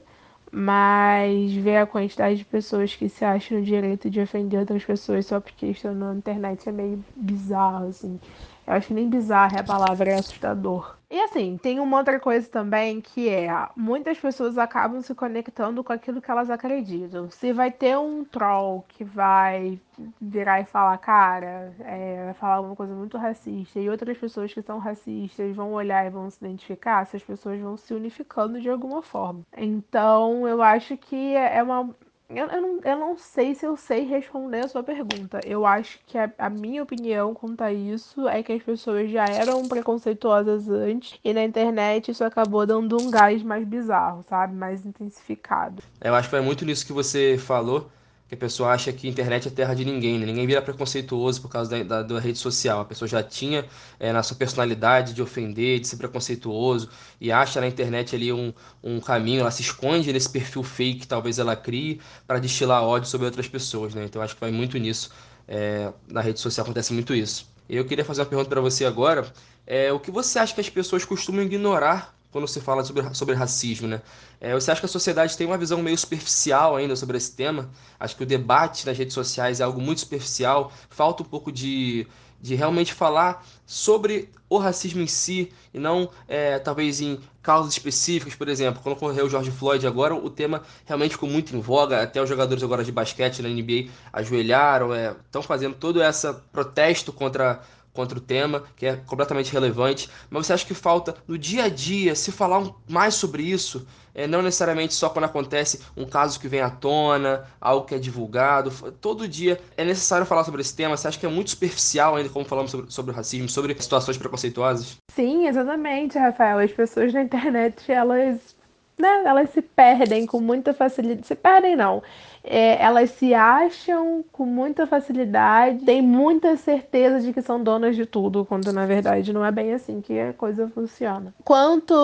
[0.53, 5.27] mas ver a quantidade de pessoas que se acham no direito de ofender outras pessoas
[5.27, 8.21] só porque estão na internet é meio bizarro, assim.
[8.70, 10.96] Eu acho que nem bizarro é a palavra, é assustador.
[11.11, 15.92] E assim, tem uma outra coisa também que é: muitas pessoas acabam se conectando com
[15.92, 17.28] aquilo que elas acreditam.
[17.30, 19.80] Se vai ter um troll que vai
[20.20, 24.62] virar e falar, cara, é, vai falar alguma coisa muito racista, e outras pessoas que
[24.62, 29.02] são racistas vão olhar e vão se identificar, essas pessoas vão se unificando de alguma
[29.02, 29.42] forma.
[29.56, 31.90] Então, eu acho que é uma
[32.31, 35.40] eu, eu, não, eu não sei se eu sei responder a sua pergunta.
[35.45, 39.27] Eu acho que a, a, minha opinião quanto a isso é que as pessoas já
[39.27, 44.55] eram preconceituosas antes e na internet isso acabou dando um gás mais bizarro, sabe?
[44.55, 45.83] Mais intensificado.
[46.01, 47.90] Eu acho que é muito nisso que você falou
[48.31, 50.25] que a pessoa acha que a internet é terra de ninguém, né?
[50.25, 52.81] ninguém vira preconceituoso por causa da, da, da rede social.
[52.81, 53.66] A pessoa já tinha
[53.99, 56.88] é, na sua personalidade de ofender, de ser preconceituoso
[57.21, 58.53] e acha na internet ali um,
[58.85, 63.09] um caminho, ela se esconde nesse perfil fake que talvez ela crie para destilar ódio
[63.09, 64.05] sobre outras pessoas, né?
[64.05, 65.11] Então acho que vai muito nisso
[65.49, 67.51] É, na rede social acontece muito isso.
[67.69, 69.27] Eu queria fazer uma pergunta para você agora.
[69.66, 73.35] É, o que você acha que as pessoas costumam ignorar quando se fala sobre, sobre
[73.35, 74.03] racismo, né?
[74.40, 77.71] É, você acha que a sociedade tem uma visão meio superficial ainda sobre esse tema?
[77.99, 80.73] Acho que o debate nas redes sociais é algo muito superficial.
[80.88, 82.07] Falta um pouco de,
[82.40, 88.35] de realmente falar sobre o racismo em si e não é, talvez em causas específicas,
[88.35, 92.03] por exemplo, quando ocorreu o George Floyd agora, o tema realmente ficou muito em voga,
[92.03, 94.90] até os jogadores agora de basquete na NBA ajoelharam,
[95.25, 97.61] estão é, fazendo todo esse protesto contra
[97.92, 101.68] contra o tema, que é completamente relevante, mas você acha que falta no dia a
[101.68, 106.48] dia se falar mais sobre isso, é, não necessariamente só quando acontece um caso que
[106.48, 110.96] vem à tona, algo que é divulgado, todo dia é necessário falar sobre esse tema,
[110.96, 114.16] você acha que é muito superficial ainda como falamos sobre, sobre o racismo, sobre situações
[114.16, 114.96] preconceituosas?
[115.14, 118.60] Sim, exatamente, Rafael, as pessoas na internet, elas
[119.01, 121.27] né, elas se perdem com muita facilidade.
[121.27, 122.03] Se perdem, não.
[122.43, 128.07] É, elas se acham com muita facilidade, têm muita certeza de que são donas de
[128.07, 131.35] tudo, quando na verdade não é bem assim que a coisa funciona.
[131.45, 131.95] Quanto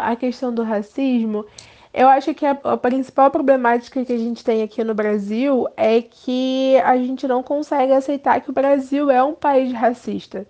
[0.00, 1.44] à questão do racismo,
[1.92, 6.00] eu acho que a, a, principal problemática que a gente tem aqui no Brasil é
[6.00, 10.46] que a gente não consegue aceitar que o Brasil é um país racista.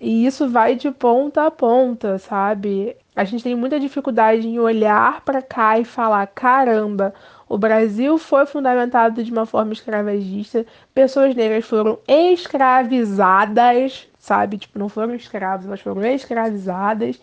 [0.00, 2.96] E isso vai de ponta a ponta, sabe?
[3.16, 7.14] A gente tem muita dificuldade em olhar para cá e falar: caramba,
[7.48, 14.58] o Brasil foi fundamentado de uma forma escravagista, pessoas negras foram escravizadas, sabe?
[14.58, 17.20] Tipo, não foram escravos, mas foram escravizadas.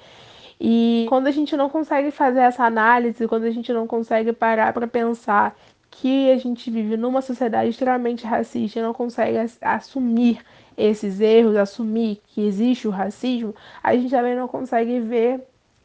[0.59, 4.71] E quando a gente não consegue fazer essa análise, quando a gente não consegue parar
[4.71, 5.57] para pensar
[5.89, 10.39] que a gente vive numa sociedade extremamente racista e não consegue assumir
[10.77, 15.41] esses erros, assumir que existe o racismo, a gente também não consegue ver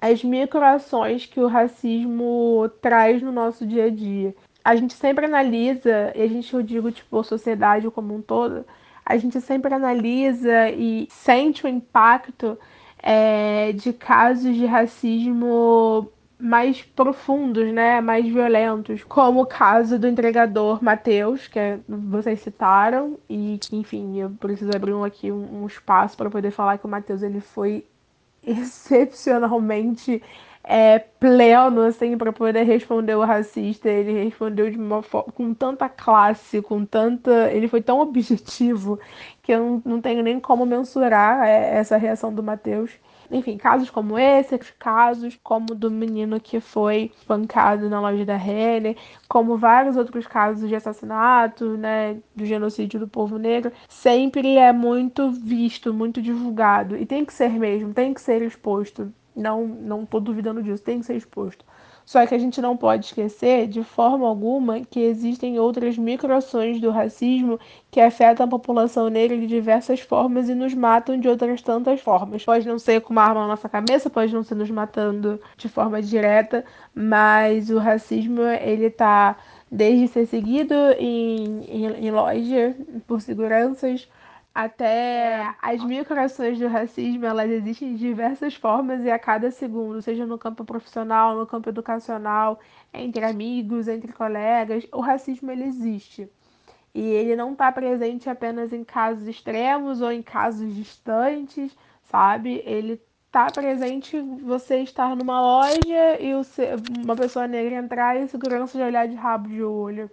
[0.07, 4.35] as microações que o racismo traz no nosso dia a dia.
[4.65, 8.65] A gente sempre analisa, e a gente, eu digo, tipo, sociedade como um todo,
[9.05, 12.59] a gente sempre analisa e sente o impacto
[13.01, 20.83] é, de casos de racismo mais profundos, né, mais violentos, como o caso do entregador
[20.83, 25.67] Mateus, que é, vocês citaram, e que, enfim, eu preciso abrir um, aqui um, um
[25.67, 27.87] espaço para poder falar que o Mateus ele foi
[28.47, 30.23] excepcionalmente
[30.65, 33.89] é, pleno, assim, para poder responder o racista.
[33.89, 37.51] Ele respondeu de uma com tanta classe, com tanta.
[37.53, 38.99] Ele foi tão objetivo
[39.43, 42.91] que eu não, não tenho nem como mensurar é, essa reação do Matheus.
[43.31, 48.97] Enfim, casos como esse, casos como do menino que foi espancado na loja da Renner,
[49.29, 55.31] como vários outros casos de assassinato, né, do genocídio do povo negro, sempre é muito
[55.31, 56.97] visto, muito divulgado.
[56.97, 59.13] E tem que ser mesmo, tem que ser exposto.
[59.35, 61.65] Não, não tô duvidando disso, tem que ser exposto.
[62.07, 66.91] Só que a gente não pode esquecer, de forma alguma, que existem outras microações do
[66.93, 67.59] racismo
[67.91, 72.45] que afetam a população negra de diversas formas e nos matam de outras tantas formas.
[72.45, 75.69] Pode não ser com uma arma na nossa cabeça, pode não ser nos matando de
[75.69, 76.65] forma direta,
[76.95, 79.37] mas o racismo, ele tá
[79.69, 84.09] desde ser seguido em, em, em loja por seguranças,
[84.57, 90.25] até as microações do racismo, elas existem de diversas formas e a cada segundo, seja
[90.25, 92.59] no campo profissional, no campo educacional,
[92.91, 96.27] entre amigos, entre colegas, o racismo ele existe.
[96.95, 102.63] E ele não está presente apenas em casos extremos ou em casos distantes, sabe?
[102.65, 106.33] Ele está presente você estar numa loja e
[107.05, 110.11] uma pessoa negra entrar e a segurança de olhar de rabo de olho.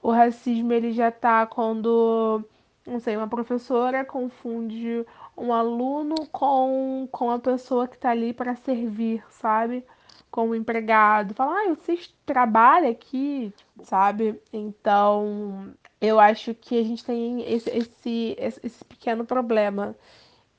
[0.00, 2.44] O racismo ele já está quando
[2.86, 8.56] não sei, uma professora confunde um aluno com, com a pessoa que está ali para
[8.56, 9.84] servir, sabe?
[10.30, 11.34] Com o empregado.
[11.34, 13.52] Fala, ah, você trabalha aqui,
[13.84, 14.40] sabe?
[14.52, 19.96] Então, eu acho que a gente tem esse, esse, esse pequeno problema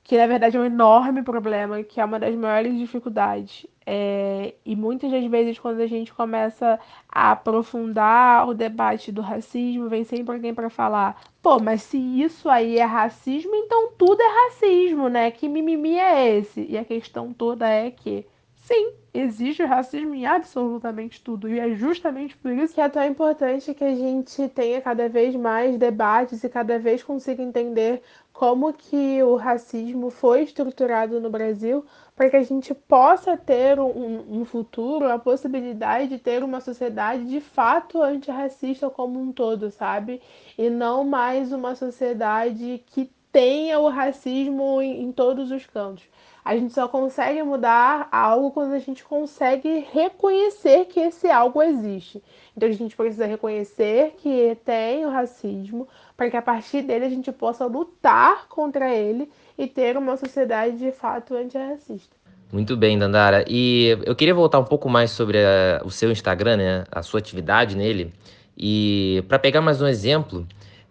[0.04, 3.66] que na verdade é um enorme problema, que é uma das maiores dificuldades.
[3.86, 9.88] É, e muitas das vezes, quando a gente começa a aprofundar o debate do racismo,
[9.88, 14.44] vem sempre alguém para falar: pô, mas se isso aí é racismo, então tudo é
[14.46, 15.30] racismo, né?
[15.30, 16.66] Que mimimi é esse?
[16.68, 18.26] E a questão toda é que,
[18.64, 21.48] sim, existe racismo em absolutamente tudo.
[21.48, 25.36] E é justamente por isso que é tão importante que a gente tenha cada vez
[25.36, 28.02] mais debates e cada vez consiga entender
[28.32, 31.84] como que o racismo foi estruturado no Brasil
[32.16, 37.24] para que a gente possa ter um, um, futuro, a possibilidade de ter uma sociedade
[37.26, 40.20] de fato antirracista como um todo, sabe?
[40.58, 46.04] E não mais uma sociedade que tenha o racismo em, em todos os cantos.
[46.44, 52.22] A gente só consegue mudar algo quando a gente consegue reconhecer que esse algo existe.
[52.54, 57.08] Então a gente precisa reconhecer que tem o racismo, para que a partir dele a
[57.08, 62.14] gente possa lutar contra ele e ter uma sociedade de fato antirracista.
[62.52, 63.44] Muito bem, Dandara.
[63.48, 66.84] E eu queria voltar um pouco mais sobre a, o seu Instagram, né?
[66.92, 68.12] A sua atividade nele.
[68.56, 70.46] E para pegar mais um exemplo,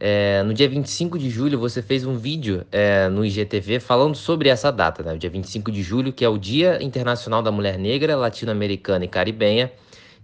[0.05, 4.49] é, no dia 25 de julho você fez um vídeo é, no IGTV falando sobre
[4.49, 5.13] essa data, né?
[5.13, 9.07] O dia 25 de julho, que é o Dia Internacional da Mulher Negra, Latino-Americana e
[9.07, 9.71] Caribenha.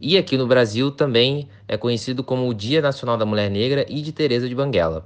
[0.01, 4.01] E aqui no Brasil também é conhecido como o Dia Nacional da Mulher Negra e
[4.01, 5.05] de Teresa de Banguela.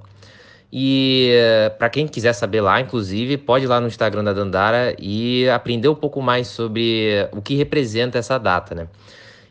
[0.72, 1.30] E
[1.78, 5.86] para quem quiser saber lá, inclusive, pode ir lá no Instagram da Dandara e aprender
[5.86, 8.88] um pouco mais sobre o que representa essa data, né?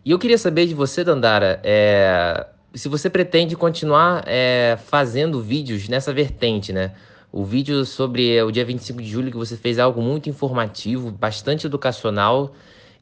[0.03, 5.88] E eu queria saber de você, Dandara, é, se você pretende continuar é, fazendo vídeos
[5.88, 6.93] nessa vertente, né?
[7.32, 11.11] O vídeo sobre o dia 25 de julho que você fez é algo muito informativo,
[11.11, 12.53] bastante educacional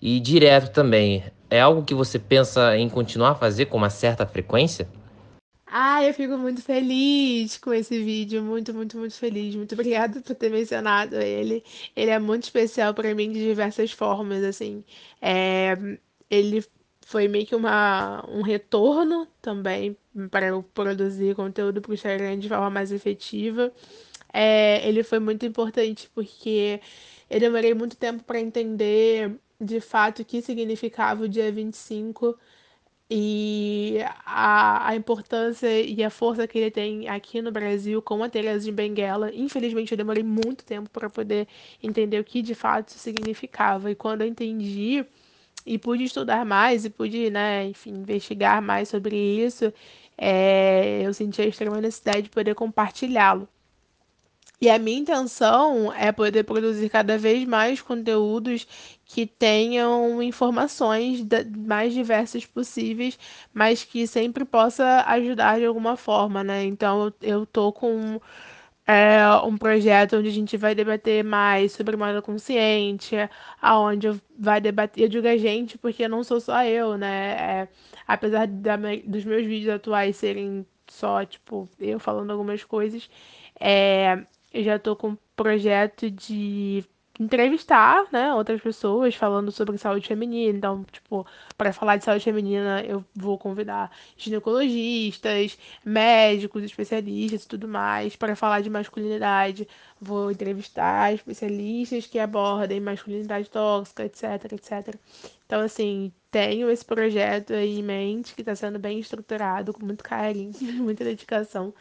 [0.01, 1.23] e direto também.
[1.49, 4.87] É algo que você pensa em continuar a fazer com uma certa frequência?
[5.65, 9.55] Ah, eu fico muito feliz com esse vídeo, muito, muito, muito feliz.
[9.55, 11.63] Muito obrigada por ter mencionado ele.
[11.95, 14.83] Ele é muito especial para mim de diversas formas, assim.
[15.21, 15.77] É,
[16.29, 16.61] ele
[17.11, 19.97] foi meio que uma, um retorno também
[20.31, 23.71] para eu produzir conteúdo para o Instagram de forma mais efetiva.
[24.33, 26.79] É, ele foi muito importante porque
[27.29, 32.37] eu demorei muito tempo para entender de fato o que significava o dia 25
[33.09, 38.29] e a, a importância e a força que ele tem aqui no Brasil com a
[38.29, 39.33] Teresa de Benguela.
[39.35, 41.47] Infelizmente, eu demorei muito tempo para poder
[41.83, 43.91] entender o que de fato significava.
[43.91, 45.05] E quando eu entendi
[45.65, 49.73] e pude estudar mais e pude, né, enfim, investigar mais sobre isso,
[50.17, 53.47] é, eu senti a extrema necessidade de poder compartilhá-lo.
[54.61, 58.67] E a minha intenção é poder produzir cada vez mais conteúdos
[59.05, 61.25] que tenham informações
[61.67, 63.17] mais diversas possíveis,
[63.51, 66.63] mas que sempre possa ajudar de alguma forma, né?
[66.63, 68.21] Então eu tô com
[68.91, 73.15] é um projeto onde a gente vai debater mais sobre moda consciente,
[73.61, 77.61] aonde vai debater, eu digo a gente porque não sou só eu, né?
[77.63, 77.67] É,
[78.07, 78.75] apesar da,
[79.05, 83.09] dos meus vídeos atuais serem só, tipo, eu falando algumas coisas,
[83.59, 86.83] é, eu já tô com um projeto de
[87.21, 90.57] entrevistar, né, outras pessoas falando sobre saúde feminina.
[90.57, 97.67] Então, tipo, para falar de saúde feminina, eu vou convidar ginecologistas, médicos, especialistas e tudo
[97.67, 98.15] mais.
[98.15, 99.67] Para falar de masculinidade,
[99.99, 104.95] vou entrevistar especialistas que abordem masculinidade tóxica, etc, etc.
[105.45, 110.03] Então, assim, tenho esse projeto aí em mente que está sendo bem estruturado, com muito
[110.03, 111.73] carinho, muita dedicação,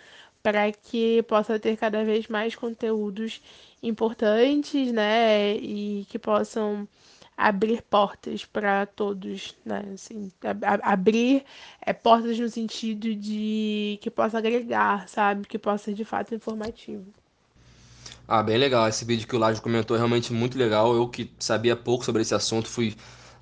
[0.43, 3.41] para que possa ter cada vez mais conteúdos
[3.83, 6.87] importantes, né, e que possam
[7.37, 10.31] abrir portas para todos, né, assim,
[10.83, 11.45] abrir
[11.81, 17.05] é, portas no sentido de que possa agregar, sabe, que possa ser de fato informativo.
[18.29, 18.87] Ah, bem legal.
[18.87, 20.95] Esse vídeo que o Lajo comentou é realmente muito legal.
[20.95, 22.95] Eu que sabia pouco sobre esse assunto, fui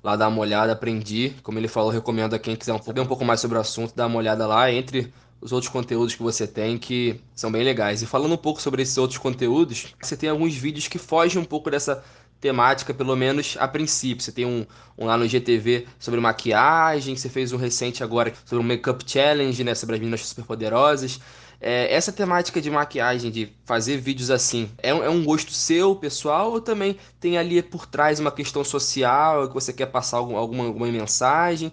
[0.03, 1.35] lá dar uma olhada, aprendi.
[1.43, 4.07] Como ele falou, recomendo a quem quiser saber um pouco mais sobre o assunto, dar
[4.07, 8.01] uma olhada lá entre os outros conteúdos que você tem que são bem legais.
[8.01, 11.45] E falando um pouco sobre esses outros conteúdos, você tem alguns vídeos que fogem um
[11.45, 12.03] pouco dessa
[12.39, 14.23] temática, pelo menos a princípio.
[14.23, 14.65] Você tem um,
[14.97, 19.63] um lá no GTV sobre maquiagem, você fez um recente agora sobre o Makeup Challenge,
[19.63, 21.19] né, sobre as meninas superpoderosas.
[21.61, 26.51] É, essa temática de maquiagem, de fazer vídeos assim, é, é um gosto seu, pessoal,
[26.51, 30.65] ou também tem ali por trás uma questão social, que você quer passar algum, alguma,
[30.65, 31.71] alguma mensagem?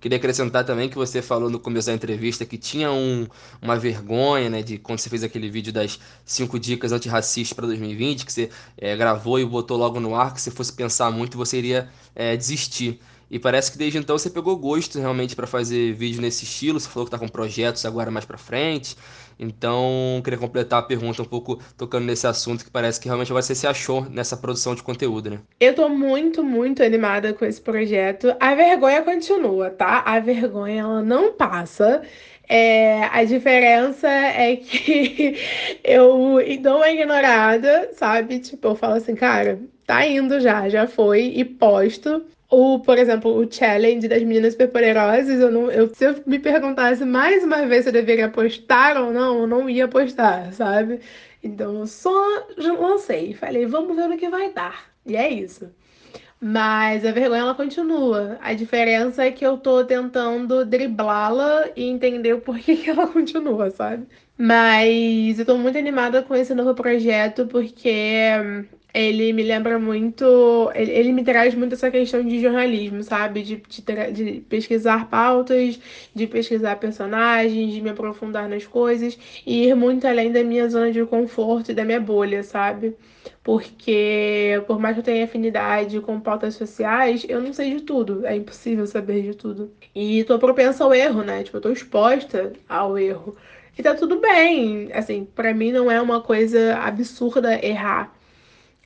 [0.00, 3.26] Queria acrescentar também que você falou no começo da entrevista que tinha um,
[3.60, 8.24] uma vergonha, né, de quando você fez aquele vídeo das cinco dicas antirracistas para 2020,
[8.24, 11.58] que você é, gravou e botou logo no ar, que se fosse pensar muito você
[11.58, 13.00] iria é, desistir.
[13.30, 16.80] E parece que desde então você pegou gosto realmente para fazer vídeo nesse estilo.
[16.80, 18.96] Você falou que está com projetos agora mais para frente.
[19.38, 23.54] Então, queria completar a pergunta um pouco tocando nesse assunto que parece que realmente você
[23.54, 25.40] se achou nessa produção de conteúdo, né?
[25.60, 28.34] Eu tô muito, muito animada com esse projeto.
[28.40, 30.02] A vergonha continua, tá?
[30.04, 32.02] A vergonha ela não passa.
[32.48, 35.36] É, a diferença é que
[35.84, 38.40] eu dou uma ignorada, sabe?
[38.40, 42.24] Tipo, eu falo assim, cara, tá indo já, já foi, e posto.
[42.50, 47.04] O, por exemplo, o challenge das meninas superpoderosas, eu não, eu, se eu me perguntasse
[47.04, 51.00] mais uma vez se eu deveria postar ou não, eu não ia postar, sabe?
[51.42, 52.10] Então eu só
[52.56, 54.90] lancei, falei, vamos ver no que vai dar.
[55.04, 55.70] E é isso.
[56.40, 58.38] Mas a vergonha ela continua.
[58.40, 63.70] A diferença é que eu tô tentando driblá-la e entender o porquê que ela continua,
[63.70, 64.06] sabe?
[64.38, 68.30] Mas eu tô muito animada com esse novo projeto porque
[68.92, 70.70] ele me lembra muito.
[70.74, 73.42] Ele, ele, me traz muito essa questão de jornalismo, sabe?
[73.42, 75.78] De, de, de, pesquisar pautas,
[76.14, 80.90] de pesquisar personagens, de me aprofundar nas coisas e ir muito além da minha zona
[80.90, 82.96] de conforto e da minha bolha, sabe?
[83.42, 88.26] Porque, por mais que eu tenha afinidade com pautas sociais, eu não sei de tudo.
[88.26, 89.70] É impossível saber de tudo.
[89.94, 91.42] E tô propensa ao erro, né?
[91.42, 93.36] Tipo, eu tô exposta ao erro.
[93.78, 94.90] E tá tudo bem.
[94.92, 98.17] Assim, para mim não é uma coisa absurda errar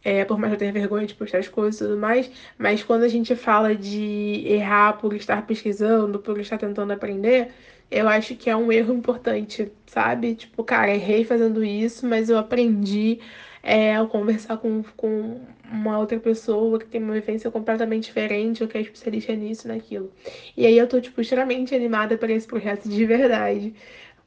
[0.04, 2.82] é, por mais que eu tenha vergonha de postar as coisas e tudo mais, mas
[2.82, 7.52] quando a gente fala de errar por estar pesquisando, por estar tentando aprender,
[7.90, 10.34] eu acho que é um erro importante, sabe?
[10.34, 13.20] Tipo, cara, errei fazendo isso, mas eu aprendi
[13.62, 15.40] é, ao conversar com, com
[15.70, 20.10] uma outra pessoa que tem uma vivência completamente diferente, ou que é especialista nisso, naquilo.
[20.56, 23.74] E aí eu tô, tipo, extremamente animada para esse projeto de verdade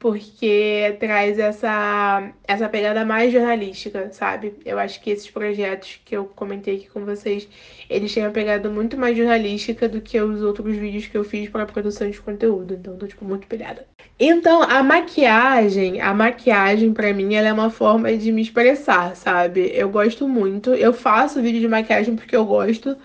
[0.06, 4.54] porque traz essa, essa pegada mais jornalística, sabe?
[4.64, 7.48] Eu acho que esses projetos que eu comentei aqui com vocês,
[7.90, 11.48] eles têm uma pegada muito mais jornalística do que os outros vídeos que eu fiz
[11.48, 12.74] para produção de conteúdo.
[12.74, 13.84] Então, tô, tipo, muito pilhada.
[14.16, 19.72] Então, a maquiagem, a maquiagem para mim, ela é uma forma de me expressar, sabe?
[19.74, 20.72] Eu gosto muito.
[20.72, 22.96] Eu faço vídeo de maquiagem porque eu gosto.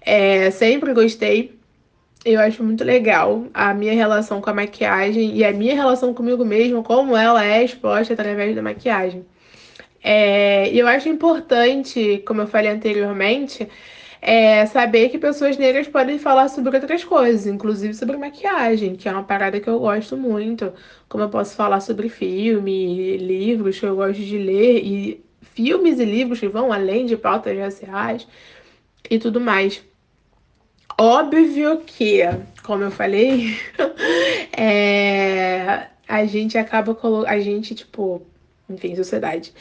[0.00, 1.55] É, sempre gostei.
[2.26, 6.44] Eu acho muito legal a minha relação com a maquiagem e a minha relação comigo
[6.44, 9.24] mesma, como ela é exposta através da maquiagem.
[10.02, 13.68] É, e eu acho importante, como eu falei anteriormente,
[14.20, 19.12] é, saber que pessoas negras podem falar sobre outras coisas, inclusive sobre maquiagem, que é
[19.12, 20.72] uma parada que eu gosto muito.
[21.08, 25.24] Como eu posso falar sobre filme, livros que eu gosto de ler, e
[25.54, 28.26] filmes e livros que vão além de pautas raciais
[29.08, 29.82] e tudo mais.
[30.98, 32.20] Óbvio que,
[32.62, 33.54] como eu falei,
[34.56, 37.28] é, a gente acaba colocando.
[37.28, 38.22] A gente, tipo,
[38.68, 39.52] enfim, sociedade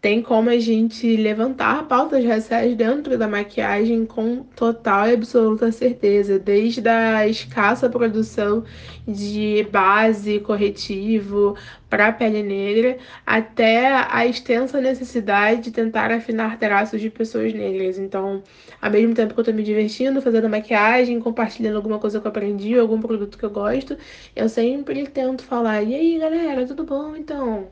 [0.00, 6.38] tem como a gente levantar pautas raciais dentro da maquiagem com total e absoluta certeza,
[6.38, 8.64] desde a escassa produção
[9.06, 11.56] de base corretivo
[11.90, 17.98] para a pele negra até a extensa necessidade de tentar afinar traços de pessoas negras.
[17.98, 18.42] Então,
[18.80, 22.30] ao mesmo tempo que eu estou me divertindo, fazendo maquiagem, compartilhando alguma coisa que eu
[22.30, 23.96] aprendi, algum produto que eu gosto,
[24.36, 27.16] eu sempre tento falar: e aí, galera, tudo bom?
[27.16, 27.66] Então.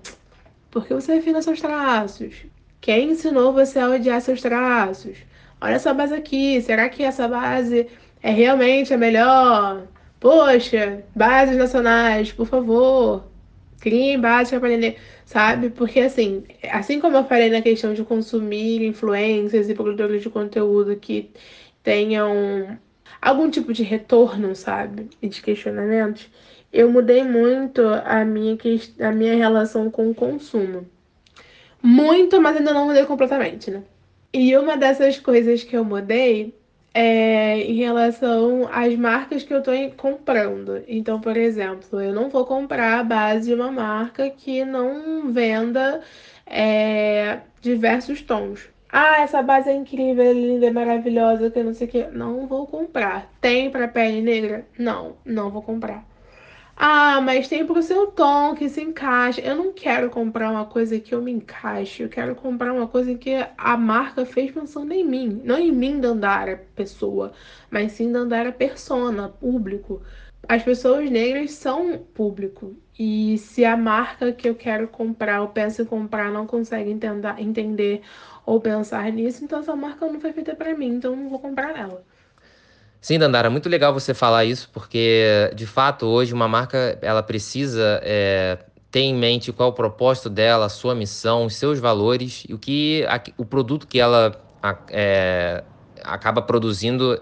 [0.71, 2.47] Por que você afina seus traços?
[2.81, 5.19] Quem ensinou você a odiar seus traços?
[5.61, 7.89] Olha essa base aqui, será que essa base
[8.23, 9.87] é realmente a melhor?
[10.21, 13.25] Poxa, bases nacionais, por favor,
[13.81, 15.71] criem bases para aprender, sabe?
[15.71, 20.97] Porque assim, assim como eu falei na questão de consumir influências e produtores de conteúdo
[20.97, 21.31] que
[21.83, 22.79] tenham
[23.21, 25.09] algum tipo de retorno, sabe?
[25.23, 26.29] E de questionamentos,
[26.77, 28.57] eu mudei muito a minha,
[29.01, 30.87] a minha relação com o consumo.
[31.83, 33.83] Muito, mas ainda não mudei completamente, né?
[34.31, 36.55] E uma dessas coisas que eu mudei
[36.93, 40.83] é em relação às marcas que eu tô comprando.
[40.87, 46.03] Então, por exemplo, eu não vou comprar a base de uma marca que não venda
[46.47, 48.69] é, diversos tons.
[48.93, 52.07] Ah, essa base é incrível, é linda, é maravilhosa, que não sei o que.
[52.09, 53.31] Não vou comprar.
[53.41, 54.67] Tem para pele negra?
[54.79, 56.05] Não, não vou comprar.
[56.79, 59.41] Ah, mas tem pro seu tom que se encaixa.
[59.41, 62.03] Eu não quero comprar uma coisa que eu me encaixe.
[62.03, 65.41] Eu quero comprar uma coisa que a marca fez pensando em mim.
[65.45, 67.33] Não em mim, Dandara, pessoa,
[67.71, 70.03] mas sim Dandara, persona, público.
[70.49, 72.77] As pessoas negras são público.
[72.99, 77.35] E se a marca que eu quero comprar, ou penso em comprar, não consegue entender,
[77.39, 78.03] entender
[78.45, 81.39] ou pensar nisso, então essa marca não foi feita para mim, então eu não vou
[81.41, 82.05] comprar ela.
[83.01, 88.01] Sim, Dandara, muito legal você falar isso, porque de fato hoje uma marca ela precisa
[88.03, 88.59] é,
[88.91, 92.55] ter em mente qual é o propósito dela, a sua missão, os seus valores e
[92.55, 94.35] o que a, o produto que ela
[94.91, 95.63] é,
[96.03, 97.21] acaba produzindo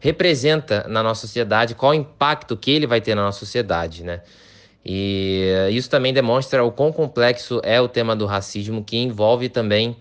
[0.00, 4.22] representa na nossa sociedade, qual o impacto que ele vai ter na nossa sociedade, né?
[4.84, 9.96] E isso também demonstra o quão complexo é o tema do racismo, que envolve também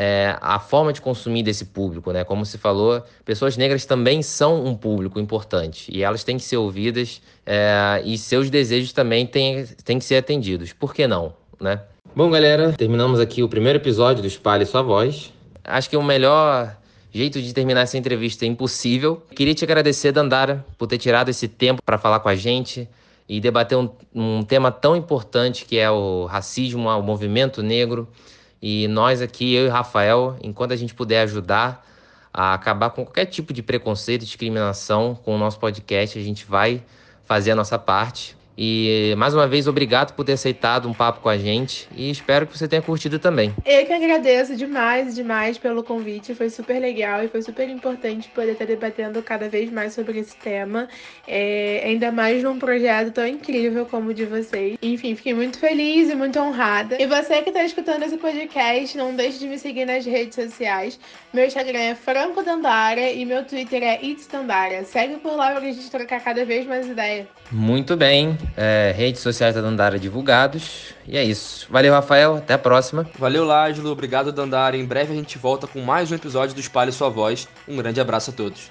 [0.00, 2.22] é, a forma de consumir desse público, né?
[2.22, 6.56] Como se falou, pessoas negras também são um público importante e elas têm que ser
[6.56, 10.72] ouvidas é, e seus desejos também têm, têm que ser atendidos.
[10.72, 11.80] Por que não, né?
[12.14, 15.32] Bom, galera, terminamos aqui o primeiro episódio do Espalhe Sua Voz.
[15.64, 16.76] Acho que o melhor
[17.10, 19.20] jeito de terminar essa entrevista é impossível.
[19.34, 22.88] Queria te agradecer, Dandara, por ter tirado esse tempo para falar com a gente
[23.28, 28.06] e debater um, um tema tão importante que é o racismo, o movimento negro.
[28.60, 31.86] E nós aqui, eu e Rafael, enquanto a gente puder ajudar
[32.32, 36.44] a acabar com qualquer tipo de preconceito e discriminação com o nosso podcast, a gente
[36.44, 36.82] vai
[37.24, 38.37] fazer a nossa parte.
[38.60, 42.44] E mais uma vez, obrigado por ter aceitado um papo com a gente e espero
[42.44, 43.54] que você tenha curtido também.
[43.64, 46.34] Eu que agradeço demais, demais pelo convite.
[46.34, 50.36] Foi super legal e foi super importante poder estar debatendo cada vez mais sobre esse
[50.36, 50.88] tema.
[51.24, 54.76] É, ainda mais num projeto tão incrível como o de vocês.
[54.82, 57.00] Enfim, fiquei muito feliz e muito honrada.
[57.00, 60.98] E você que está escutando esse podcast, não deixe de me seguir nas redes sociais.
[61.32, 64.00] Meu Instagram é Franco Dandara e meu Twitter é
[64.32, 64.82] Dandara.
[64.84, 67.28] Segue por lá para a gente trocar cada vez mais ideia.
[67.52, 68.36] Muito bem.
[68.56, 70.94] É, redes sociais da Dandara divulgados.
[71.06, 71.66] E é isso.
[71.70, 72.36] Valeu, Rafael.
[72.36, 73.06] Até a próxima.
[73.18, 73.90] Valeu, Lázaro.
[73.90, 74.76] Obrigado, Dandara.
[74.76, 77.46] Em breve a gente volta com mais um episódio do Espalhe Sua Voz.
[77.66, 78.70] Um grande abraço a todos.